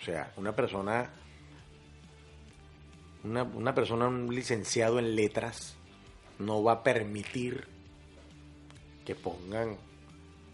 [0.00, 1.10] O sea, una persona,
[3.24, 5.76] una, una persona, un licenciado en letras,
[6.38, 7.66] no va a permitir
[9.04, 9.76] que pongan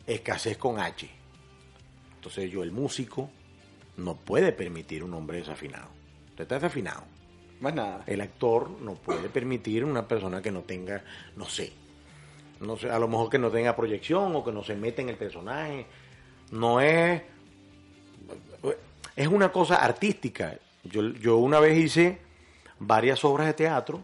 [0.07, 1.09] escasez con H.
[2.17, 3.31] Entonces yo, el músico,
[3.97, 5.89] no puede permitir un hombre desafinado.
[6.31, 7.05] Usted está desafinado.
[7.61, 8.05] Más nada.
[8.07, 11.03] El actor no puede permitir una persona que no tenga,
[11.37, 11.73] no sé,
[12.61, 15.09] no sé, a lo mejor que no tenga proyección o que no se meta en
[15.09, 15.87] el personaje.
[16.51, 17.23] No es,
[19.15, 20.59] es una cosa artística.
[20.85, 22.19] Yo, yo una vez hice
[22.79, 24.03] varias obras de teatro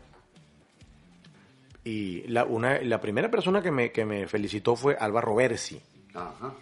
[1.84, 5.80] y la, una, la primera persona que me, que me felicitó fue Álvaro Bersi.
[6.14, 6.55] Ajá.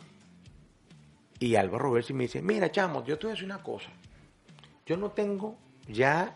[1.41, 3.89] Y Álvaro Bersi me dice, mira, chamo, yo te voy a decir una cosa.
[4.87, 5.57] Yo no tengo
[5.89, 6.35] ya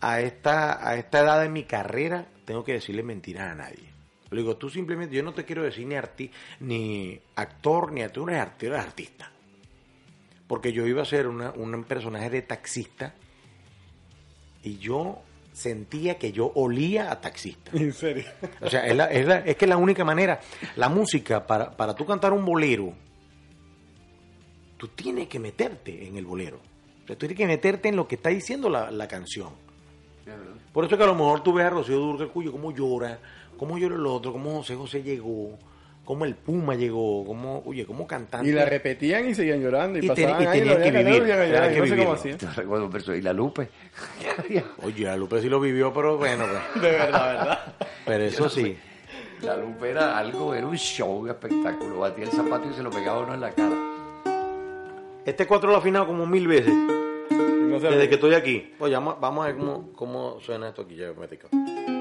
[0.00, 3.90] a esta, a esta edad de mi carrera, tengo que decirle mentiras a nadie.
[4.30, 6.30] Le digo, tú simplemente, yo no te quiero decir ni, arti
[6.60, 9.30] ni actor, ni actor, eres artista, eres artista.
[10.46, 13.14] Porque yo iba a ser una, un personaje de taxista
[14.62, 17.70] y yo sentía que yo olía a taxista.
[17.74, 18.26] En serio.
[18.60, 20.40] O sea, es, la- es, la- es que la única manera,
[20.76, 22.92] la música, para, para tú cantar un bolero,
[24.76, 26.58] tú tienes que meterte en el bolero.
[27.04, 29.50] O sea, tú tienes que meterte en lo que está diciendo la, la canción.
[30.72, 33.18] Por eso que a lo mejor tú ves a Rocío Durga, cuyo cómo llora,
[33.56, 35.56] cómo llora el otro, cómo José José llegó,
[36.04, 38.48] cómo el Puma llegó, cómo, oye, cómo cantante.
[38.48, 39.98] Y la repetían y seguían llorando.
[39.98, 42.12] Y, Y pasaban ten- y años, tenían que vivir, que y no sé cómo vivirlo.
[42.12, 42.38] hacían.
[42.38, 43.68] Te recuerdo, pero ¿y la Lupe?
[44.82, 46.82] Oye, la Lupe sí lo vivió, pero bueno, pues.
[46.82, 47.74] De verdad, ¿verdad?
[48.04, 48.76] Pero eso sí.
[49.42, 52.00] La Lupe era algo, era un show, un espectáculo.
[52.00, 53.76] Batía el zapato y se lo pegaba uno en la cara.
[55.26, 56.72] Este cuatro lo ha afinado como mil veces.
[56.72, 58.72] No Desde que estoy aquí.
[58.78, 60.94] Oye, vamos, vamos a ver cómo, cómo suena esto aquí.
[60.94, 61.95] Ya me.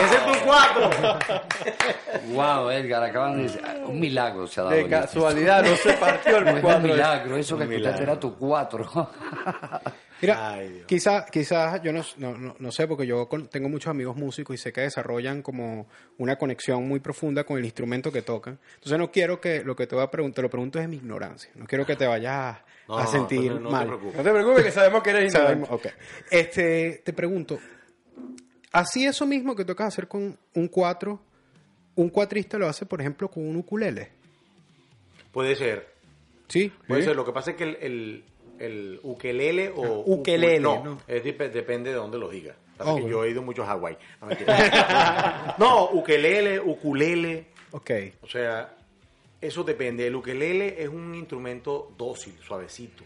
[0.00, 0.90] Ese es tu cuatro.
[2.32, 4.74] Wow, Edgar, acaban de decir, un milagro se ha dado.
[4.76, 5.06] De en esto.
[5.06, 8.88] casualidad no se partió el No es un milagro, eso que escuchaste era tu cuatro.
[10.20, 10.56] Mira,
[10.86, 14.54] quizás quizás yo no, no, no- no sé, porque yo con- tengo muchos amigos músicos
[14.54, 18.58] y sé que desarrollan como una conexión muy profunda con el instrumento que tocan.
[18.74, 20.96] Entonces no quiero que lo que te voy a preguntar, te lo pregunto es mi
[20.98, 21.50] ignorancia.
[21.56, 23.86] No quiero que te vayas a, No, a no, sentir no, no te mal.
[23.88, 24.16] preocupes.
[24.16, 25.88] No te preocupes, que sabemos que eres Sabemos, ignorante.
[25.88, 25.94] ok.
[26.30, 27.58] Este, te pregunto,
[28.72, 31.20] así eso mismo que tocas hacer con un cuatro,
[31.94, 34.10] un cuatrista lo hace, por ejemplo, con un ukulele.
[35.32, 35.92] Puede ser.
[36.48, 36.72] Sí.
[36.86, 37.06] Puede ¿Sí?
[37.08, 37.16] ser.
[37.16, 38.24] Lo que pasa es que el, el,
[38.58, 39.84] el ukelele o...
[39.84, 40.98] Ah, ukelele, no, ¿no?
[41.08, 42.56] es depende de dónde lo digas.
[42.76, 43.96] Pasa Oh, que yo he ido mucho a Hawái.
[44.20, 44.28] No,
[45.58, 47.46] no, ukelele, ukulele.
[47.70, 47.90] Ok.
[48.22, 48.74] O sea,
[49.40, 50.06] eso depende.
[50.06, 53.04] El ukelele es un instrumento dócil, suavecito.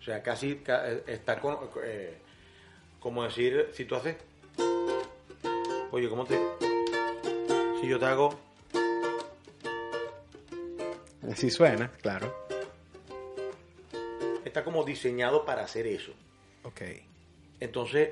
[0.00, 2.14] O sea, casi ca- eh, está con, eh,
[3.00, 4.16] como decir, si tú haces,
[5.92, 6.38] oye, ¿cómo te?
[7.80, 8.34] Si yo te hago,
[11.30, 12.32] Así suena, claro.
[14.44, 16.12] está como diseñado para hacer eso.
[16.62, 16.82] Ok.
[17.60, 18.10] Entonces,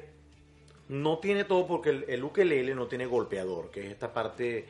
[0.88, 4.66] no tiene todo porque el, el ukelele no tiene golpeador, que es esta parte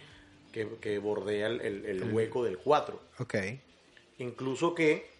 [0.52, 3.00] que, que bordea el, el- el hueco del 4.
[3.18, 3.34] Ok.
[4.18, 5.11] Incluso que,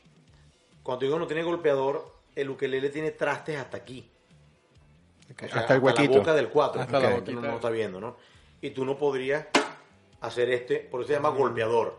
[0.82, 4.09] cuando digo no tiene golpeador, el ukelele tiene trastes hasta aquí.
[5.43, 6.12] O sea, Hasta el huequito.
[6.12, 6.80] la boca del 4.
[6.82, 7.32] Hasta la boquita.
[7.32, 8.16] no, no está viendo, ¿no?
[8.61, 9.47] Y tú no podrías
[10.20, 11.97] hacer este, por eso se llama golpeador.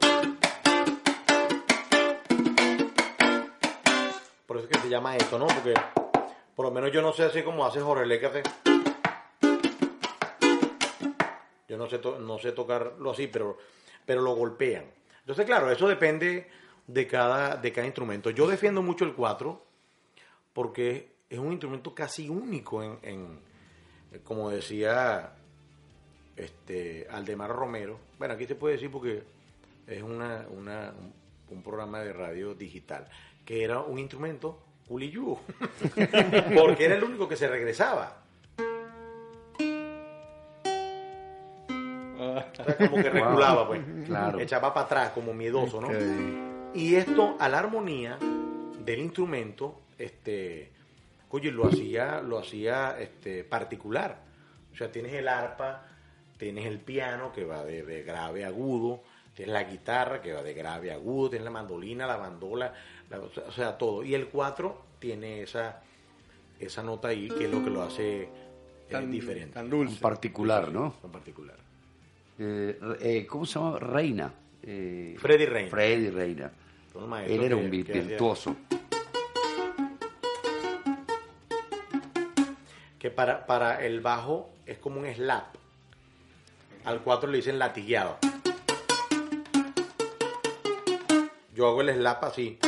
[4.46, 5.48] Por eso es que se llama esto, ¿no?
[5.48, 5.74] Porque
[6.56, 8.44] por lo menos yo no sé así como hace Jorge Le que hace.
[11.68, 13.58] Yo no sé, to- no sé tocarlo así, pero,
[14.06, 14.86] pero lo golpean.
[15.22, 16.50] Entonces, claro, eso depende
[16.88, 18.30] de cada, de cada instrumento.
[18.30, 19.62] Yo defiendo mucho el 4
[20.54, 23.40] porque es un instrumento casi único en, en-
[24.24, 25.32] como decía
[26.36, 28.00] este Aldemar Romero.
[28.18, 29.24] Bueno, aquí se puede decir porque
[29.88, 31.14] es una, una- un,
[31.58, 33.08] un programa de radio digital,
[33.46, 35.38] que era un instrumento culiyú,
[36.56, 38.22] porque era el único que se regresaba.
[42.18, 43.82] O sea, como que reculaba, pues.
[44.06, 44.40] Claro.
[44.40, 45.88] Echaba para atrás, como miedoso, ¿no?
[45.88, 46.74] Ok.
[46.76, 48.18] Y esto, a la armonía
[48.80, 50.72] del instrumento, este,
[51.30, 54.18] oye, lo hacía, lo hacía este, particular.
[54.74, 55.86] O sea, tienes el arpa
[56.38, 59.02] tienes el piano que va de, de grave a agudo,
[59.34, 62.74] tienes la guitarra que va de grave a agudo, tienes la mandolina, la bandola,
[63.10, 64.04] la- o sea- todo.
[64.04, 65.82] Y el 4 tiene esa,
[66.60, 68.30] esa nota ahí que es lo que lo hace eh,
[68.92, 69.54] Tan, diferente.
[69.54, 70.02] tan En dulce.
[70.02, 70.96] particular, ¿no?
[71.06, 71.56] En particular.
[72.38, 73.80] Eh, eh, ¿Cómo se llama?
[73.80, 74.34] Reina.
[74.62, 75.70] Eh, Freddy Reina.
[75.70, 76.52] Freddy Reina.
[77.26, 78.56] Él era que- un que virtuoso.
[78.70, 78.75] que
[83.12, 85.56] para, para el bajo es como un slap.
[86.84, 88.18] Al 4 le dicen latigueado.
[91.54, 92.60] Yo hago el slap así.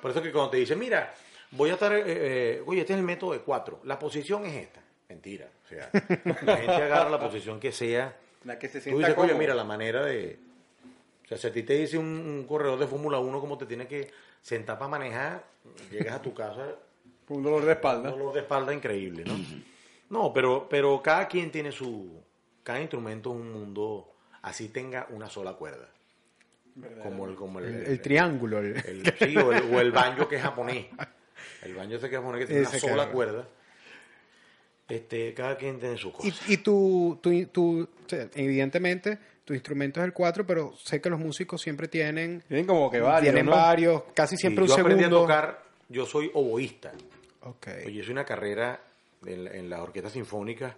[0.00, 1.14] Por eso que cuando te dicen, mira,
[1.52, 4.54] voy a estar, eh, eh, oye, este es el método de 4, la posición es
[4.54, 4.80] esta.
[5.08, 5.48] Mentira.
[5.64, 8.16] O sea, la gente agarra la posición que sea.
[8.44, 10.38] La que se Tú sienta dices, oye, mira, la manera de...
[11.30, 13.66] O sea, si a ti te dice un, un corredor de Fórmula 1 cómo te
[13.66, 14.10] tienes que
[14.42, 15.44] sentar para manejar,
[15.90, 16.66] llegas a tu casa
[17.28, 18.10] un dolor de un espalda.
[18.10, 19.34] dolor de espalda increíble, ¿no?
[20.10, 22.20] No, pero, pero cada quien tiene su...
[22.64, 24.12] Cada instrumento es un mundo,
[24.42, 25.88] así tenga una sola cuerda.
[27.02, 28.58] Como el, como el, El, el triángulo.
[28.58, 30.86] el- el- sí, o el, o el banjo que es japonés.
[31.62, 33.46] El banjo ese que es japonés que tiene una Ese sola cuerda.
[34.88, 36.28] Este, cada quien tiene su cosa.
[36.48, 37.88] Y, y tu, tu, tu-
[38.34, 42.90] evidentemente, tu instrumento es el 4, pero sé que los músicos siempre tienen, Tienen como
[42.90, 43.52] que varios, tienen ¿no?
[43.52, 45.18] varios, casi Sí, siempre yo un aprendí segundo.
[45.18, 46.92] a tocar, yo soy oboísta.
[47.42, 47.66] Ok.
[47.82, 48.80] Pues yo hice una carrera
[49.24, 50.76] en, la- en la orquesta sinfónica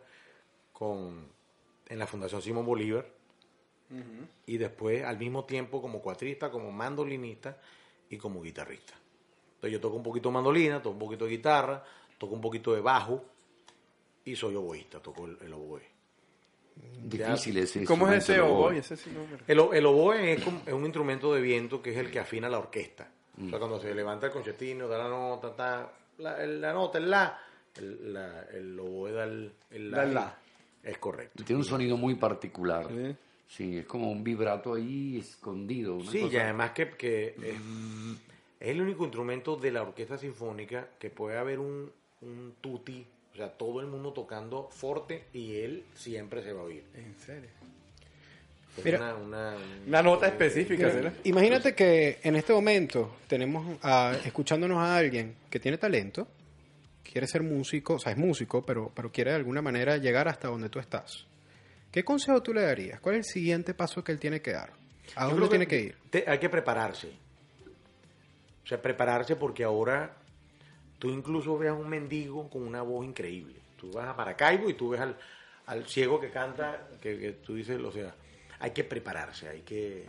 [0.73, 1.27] con,
[1.89, 3.07] en la Fundación Simón Bolívar
[4.47, 7.59] y después al mismo tiempo como cuatrista, como mandolinista
[8.09, 8.95] y como guitarrista.
[9.57, 11.85] Entonces yo toco un poquito de mandolina, toco un poquito de guitarra,
[12.17, 13.23] toco un poquito de bajo
[14.25, 15.83] y soy oboísta, toco el, el oboe.
[16.77, 18.79] Difícil ese ¿Cómo es ese oboe?
[18.79, 21.97] Ese sí no me- El, oboe es, como- es un instrumento de viento que es
[21.97, 23.11] el que afina la orquesta.
[23.45, 26.99] O sea, cuando se levanta el concertino, da la nota, ta, la, el- la nota,
[26.99, 27.39] el la,
[27.77, 30.39] el, la- el oboe da el, el Da el la.
[30.83, 31.43] Es correcto.
[31.45, 32.89] Tiene un sonido muy particular.
[32.89, 33.17] Sí.
[33.49, 35.97] Sí, es como un vibrato ahí escondido.
[35.97, 37.55] una Sí, cosa- y además que, que es,
[38.61, 41.91] es el único instrumento de la orquesta sinfónica que puede haber un,
[42.23, 46.65] un tutti, o sea, todo el mundo tocando forte y él siempre se va a
[46.65, 46.85] oír.
[46.95, 47.49] En serio.
[48.77, 48.99] Es Mira.
[48.99, 49.57] una, una,
[49.87, 51.13] Una nota específica, Mira, ¿será?
[51.25, 56.27] imagínate que en este momento tenemos a- escuchándonos a alguien que tiene talento,
[57.03, 60.49] quiere ser músico, o sea, es músico, pero, pero quiere de alguna manera llegar hasta
[60.49, 61.27] donde tú estás.
[61.91, 62.99] ¿Qué consejo tú le darías?
[63.01, 64.73] ¿Cuál es el siguiente paso que él tiene que dar?
[65.17, 65.97] ¿A dónde tiene que ir?
[66.09, 67.09] te- hay que prepararse.
[68.65, 70.17] O sea, prepararse porque ahora
[71.03, 73.57] tú incluso ves a un mendigo con una voz increíble.
[73.77, 75.17] Tú vas a Maracaibo y tú ves al,
[75.67, 78.15] al ciego que canta, que, que tú dices, o sea,
[78.61, 80.07] hay que prepararse, hay que...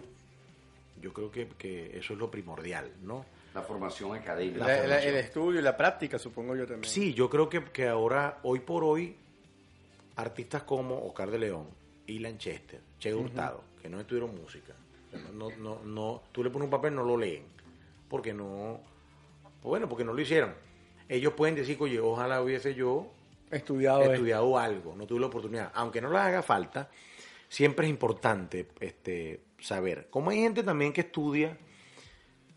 [1.02, 3.26] Yo creo que, que eso es lo primordial, ¿no?
[3.56, 4.60] La formación académica.
[4.68, 6.84] La- la- el estudio y la práctica, supongo yo también.
[6.92, 9.16] Sí, yo creo que, que ahora, hoy por hoy,
[10.16, 11.68] artistas como Oscar de León,
[12.06, 14.74] Ilan Chester, Che Hurtado, que no estudiaron música,
[15.34, 17.44] no, no, no, tú le pones un papel, no lo leen,
[18.08, 18.80] porque no,
[19.64, 20.54] bueno, porque no lo hicieron.
[21.14, 23.12] Ellos pueden decir, oye, ojalá hubiese yo
[23.52, 24.02] Estudiado.
[24.02, 24.14] esto.
[24.14, 25.72] estudiado algo, no tuve la oportunidad.
[25.76, 26.90] Aunque no les haga falta,
[27.50, 30.08] siempre es importante este, saber.
[30.10, 31.56] Como hay gente también que estudia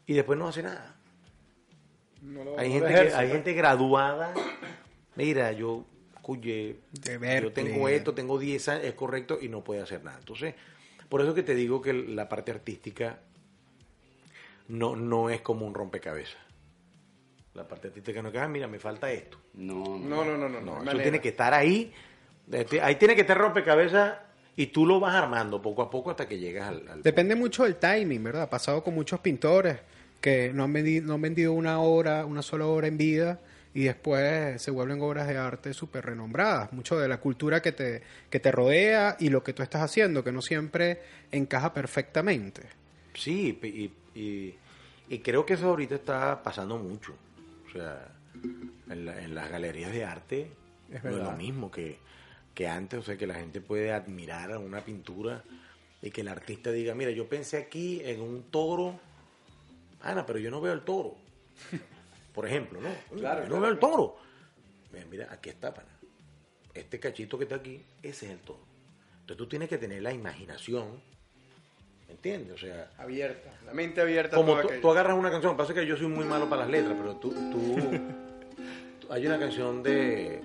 [0.06, 0.96] y después no hace nada.
[2.22, 3.32] No lo- Hay no gente, lo que, ejerce, hay ¿no?
[3.34, 4.34] gente graduada.
[5.16, 5.84] Mira, yo,
[6.22, 6.76] cuye,
[7.42, 10.18] yo tengo esto, tengo 10 años, es correcto y no puede hacer nada.
[10.18, 10.54] Entonces,
[11.10, 13.20] por eso que te digo que la parte artística
[14.68, 16.38] no, no es como un rompecabezas.
[17.56, 19.38] La parte artística no es que, ah, mira, me falta esto.
[19.54, 20.60] No, No, no, no, no.
[20.60, 21.92] no, No, eso tiene que estar ahí.
[22.52, 24.14] Este, Ahí tiene que estar rompecabezas
[24.54, 26.86] y tú lo vas armando poco a poco hasta que llegas al...
[26.88, 28.42] al- Depende mucho del timing, ¿verdad?
[28.42, 29.78] Ha pasado con muchos pintores
[30.20, 33.40] que no han, vendido, no han vendido una obra, una sola obra en vida
[33.74, 36.72] y después se vuelven obras de arte súper renombradas.
[36.72, 40.22] Mucho de la cultura que te, que te rodea y lo que tú estás haciendo,
[40.24, 41.00] que no siempre
[41.32, 42.62] encaja perfectamente.
[43.14, 43.90] Sí, y,
[44.20, 44.54] y-
[45.08, 47.14] y creo que eso ahorita está pasando mucho.
[47.76, 48.08] Sea,
[48.90, 50.50] en, la- en las galerías de arte
[50.90, 51.98] Es no es lo mismo que,
[52.54, 52.98] que antes.
[53.00, 55.42] O sea, que la gente puede admirar a una pintura
[56.02, 58.98] y que el artista diga, mira, yo pensé aquí en un toro.
[60.02, 61.16] Ana, pero yo no veo el toro.
[62.34, 62.90] Por ejemplo, ¿no?
[63.18, 63.60] Claro, yo no claro.
[63.60, 64.16] veo el toro.
[64.92, 65.88] Mira, Mira, aquí está, pana.
[66.74, 68.60] Este cachito que está aquí, ese es el toro.
[69.12, 71.15] Entonces tú tienes que tener la imaginación, ¿me
[72.08, 72.54] entiendes?
[72.54, 73.50] O sea, Abierta.
[73.64, 74.36] La mente abierta.
[74.36, 76.94] como tú, tú agarras una canción, pasa que yo soy muy malo para las letras,
[76.98, 77.76] pero tú, tú,
[79.00, 80.40] tú- hay una canción de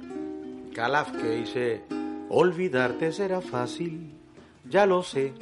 [0.73, 1.81] Calaf que dice,
[2.29, 4.11] olvidarte será fácil,
[4.69, 5.33] ya lo sé,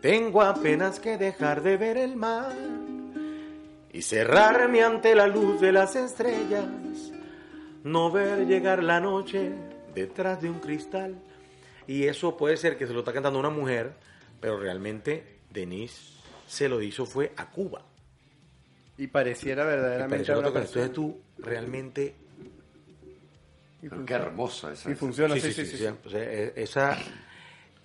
[0.00, 2.52] tengo apenas que dejar de ver el mar
[3.92, 6.66] y cerrarme ante la luz de las estrellas,
[7.84, 9.50] no ver llegar la noche
[9.94, 11.16] detrás de un cristal.
[11.86, 13.92] Y eso puede ser que se lo está cantando una mujer,
[14.40, 16.12] pero realmente Denise
[16.46, 17.82] se lo hizo fue a Cuba.
[18.96, 20.32] Y pareciera verdaderamente.
[20.32, 22.14] Entonces tú realmente
[23.82, 24.90] Y qué hermosa esa.
[24.90, 25.76] Y funciona, sí, sí, sí.
[25.76, 25.86] sí.
[26.04, 26.98] O sea, e- esa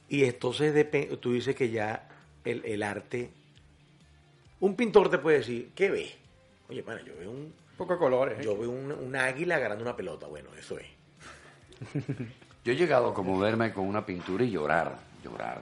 [0.09, 2.09] y entonces depe- tú dices que ya
[2.43, 3.29] el, el arte
[4.59, 6.11] un pintor te puede decir ¿qué ve?
[6.69, 8.39] Oye, bueno, yo veo un poco de colores.
[8.39, 8.43] ¿eh?
[8.43, 10.87] yo veo un, un águila agarrando una pelota, bueno, eso es.
[12.63, 15.61] Yo he llegado a como verme con una pintura y llorar, llorar.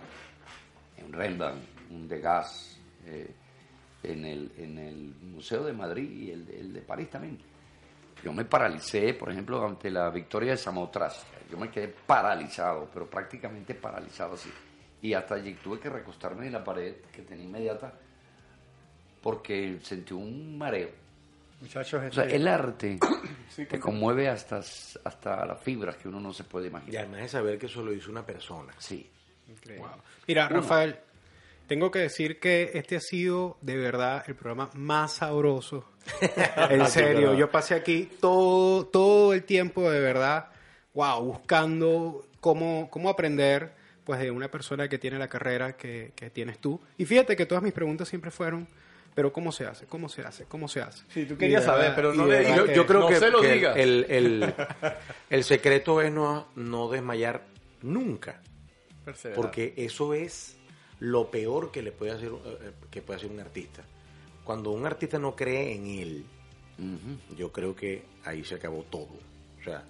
[1.06, 3.32] Un Rembrandt, un Degas, eh,
[4.04, 7.38] en, el, en el Museo de Madrid y el, de- el de París también.
[8.24, 11.24] Yo me paralicé, por ejemplo, ante la victoria de Samotracia.
[11.52, 14.52] Yo me quedé paralizado, pero prácticamente paralizado así.
[15.02, 17.92] Y hasta allí tuve que recostarme en la pared que tenía inmediata
[19.22, 20.90] porque sentí un mareo.
[21.62, 22.98] Muchachos, O sea, este- el arte
[23.50, 27.04] Sí, te con- conmueve hasta, hasta las fibras que uno no se puede Y imaginar.
[27.04, 28.74] además de saber que eso lo hizo una persona.
[28.80, 29.11] Sí.
[29.52, 29.88] Increíble.
[30.28, 30.98] Mira, Rafael,
[31.68, 35.90] tengo que decir que este ha sido de verdad el programa más sabroso.
[36.70, 40.48] en serio, yo pasé aquí todo, todo el tiempo de verdad,
[40.94, 43.74] wow, buscando cómo, cómo aprender
[44.04, 46.82] pues de una persona que tiene la carrera que, que tienes tú.
[46.98, 48.68] Y fíjate que todas mis preguntas siempre fueron,
[49.14, 49.86] pero ¿cómo se hace?
[49.86, 50.46] ¿Cómo se hace?
[50.46, 51.04] ¿Cómo se hace?
[51.10, 52.58] Sí, tú querías saber, pero no le digas.
[52.58, 53.78] Yo, yo creo no que, se lo que digas.
[53.78, 54.54] el, el,
[55.30, 57.44] el secreto es no, no desmayar
[57.82, 58.42] nunca.
[59.06, 59.42] Perseverar.
[59.42, 60.58] Porque eso es
[61.00, 63.84] lo peor que le puede hacer eh, que puede hacer un artista.
[64.44, 66.26] Cuando un artista no cree en él,
[67.38, 69.10] yo creo que ahí se acabó todo.
[69.60, 69.84] O sea,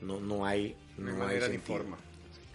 [0.00, 1.96] no, no hay No hay no hay manera ni forma.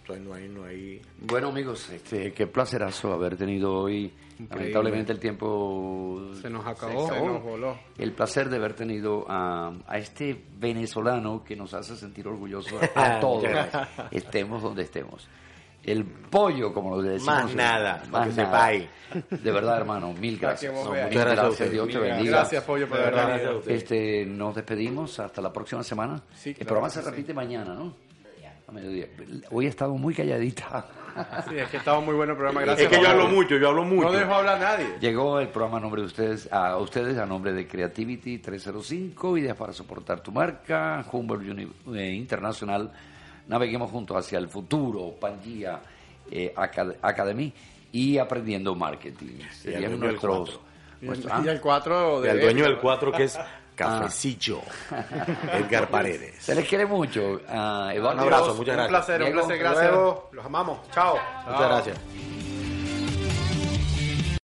[0.02, 4.12] O sea, no hay, no hay Bueno, amigos, este, qué placerazo haber tenido hoy.
[4.50, 7.08] Lamentablemente el tiempo Se nos Se acabó.
[7.28, 7.78] nos voló.
[7.96, 13.20] El placer de haber tenido a, a este venezolano que nos hace sentir orgullosos a
[13.20, 13.44] todos,
[14.10, 15.28] estemos donde estemos.
[15.84, 17.26] El pollo, como lo decimos.
[17.34, 18.70] Más nada, para que nada.
[19.30, 20.72] De verdad, hermano, mil gracias.
[20.72, 21.72] No, Muchas gracias a gracias, ustedes.
[21.72, 22.30] Dios te bendiga.
[22.38, 23.28] Gracias, Pollo, por verdad.
[23.36, 23.62] venido.
[23.66, 26.22] Este, nos despedimos hasta la próxima semana.
[26.34, 27.10] Sí, el claro programa se sí.
[27.10, 27.94] repite mañana, ¿no?
[28.68, 29.06] A mediodía.
[29.50, 30.86] Hoy he estado muy calladita.
[31.46, 32.62] Sí, es que estaba muy bueno el programa.
[32.62, 32.90] Gracias.
[32.90, 34.08] es que yo hablo mucho, yo hablo mucho.
[34.10, 34.86] No dejo hablar a nadie.
[34.98, 39.54] Llegó el programa a nombre de ustedes, a ustedes a nombre de Creativity 305, ideas
[39.54, 42.90] para soportar tu marca, Humboldt Uni- eh, Internacional.
[43.52, 45.80] Naveguemos juntos hacia el futuro, Pangea
[46.30, 47.52] eh, Acad- Academy
[47.92, 49.40] y aprendiendo marketing.
[49.52, 50.60] Serían dueño del nuestros, cuatro.
[51.00, 53.38] Y el, nuestros- ah, y el 4 Y de al dueño del 4 que es
[53.74, 54.60] Cafecillo,
[55.52, 56.36] Edgar Paredes.
[56.42, 57.40] se les quiere mucho.
[57.48, 58.88] Ah, Eduardo Un abrazo, muchas Un gracias.
[58.88, 59.58] placer, un placer.
[59.58, 59.90] Gracias.
[59.92, 60.28] luego.
[60.32, 60.78] Los amamos.
[60.92, 61.18] Chao.
[61.46, 61.98] Muchas gracias.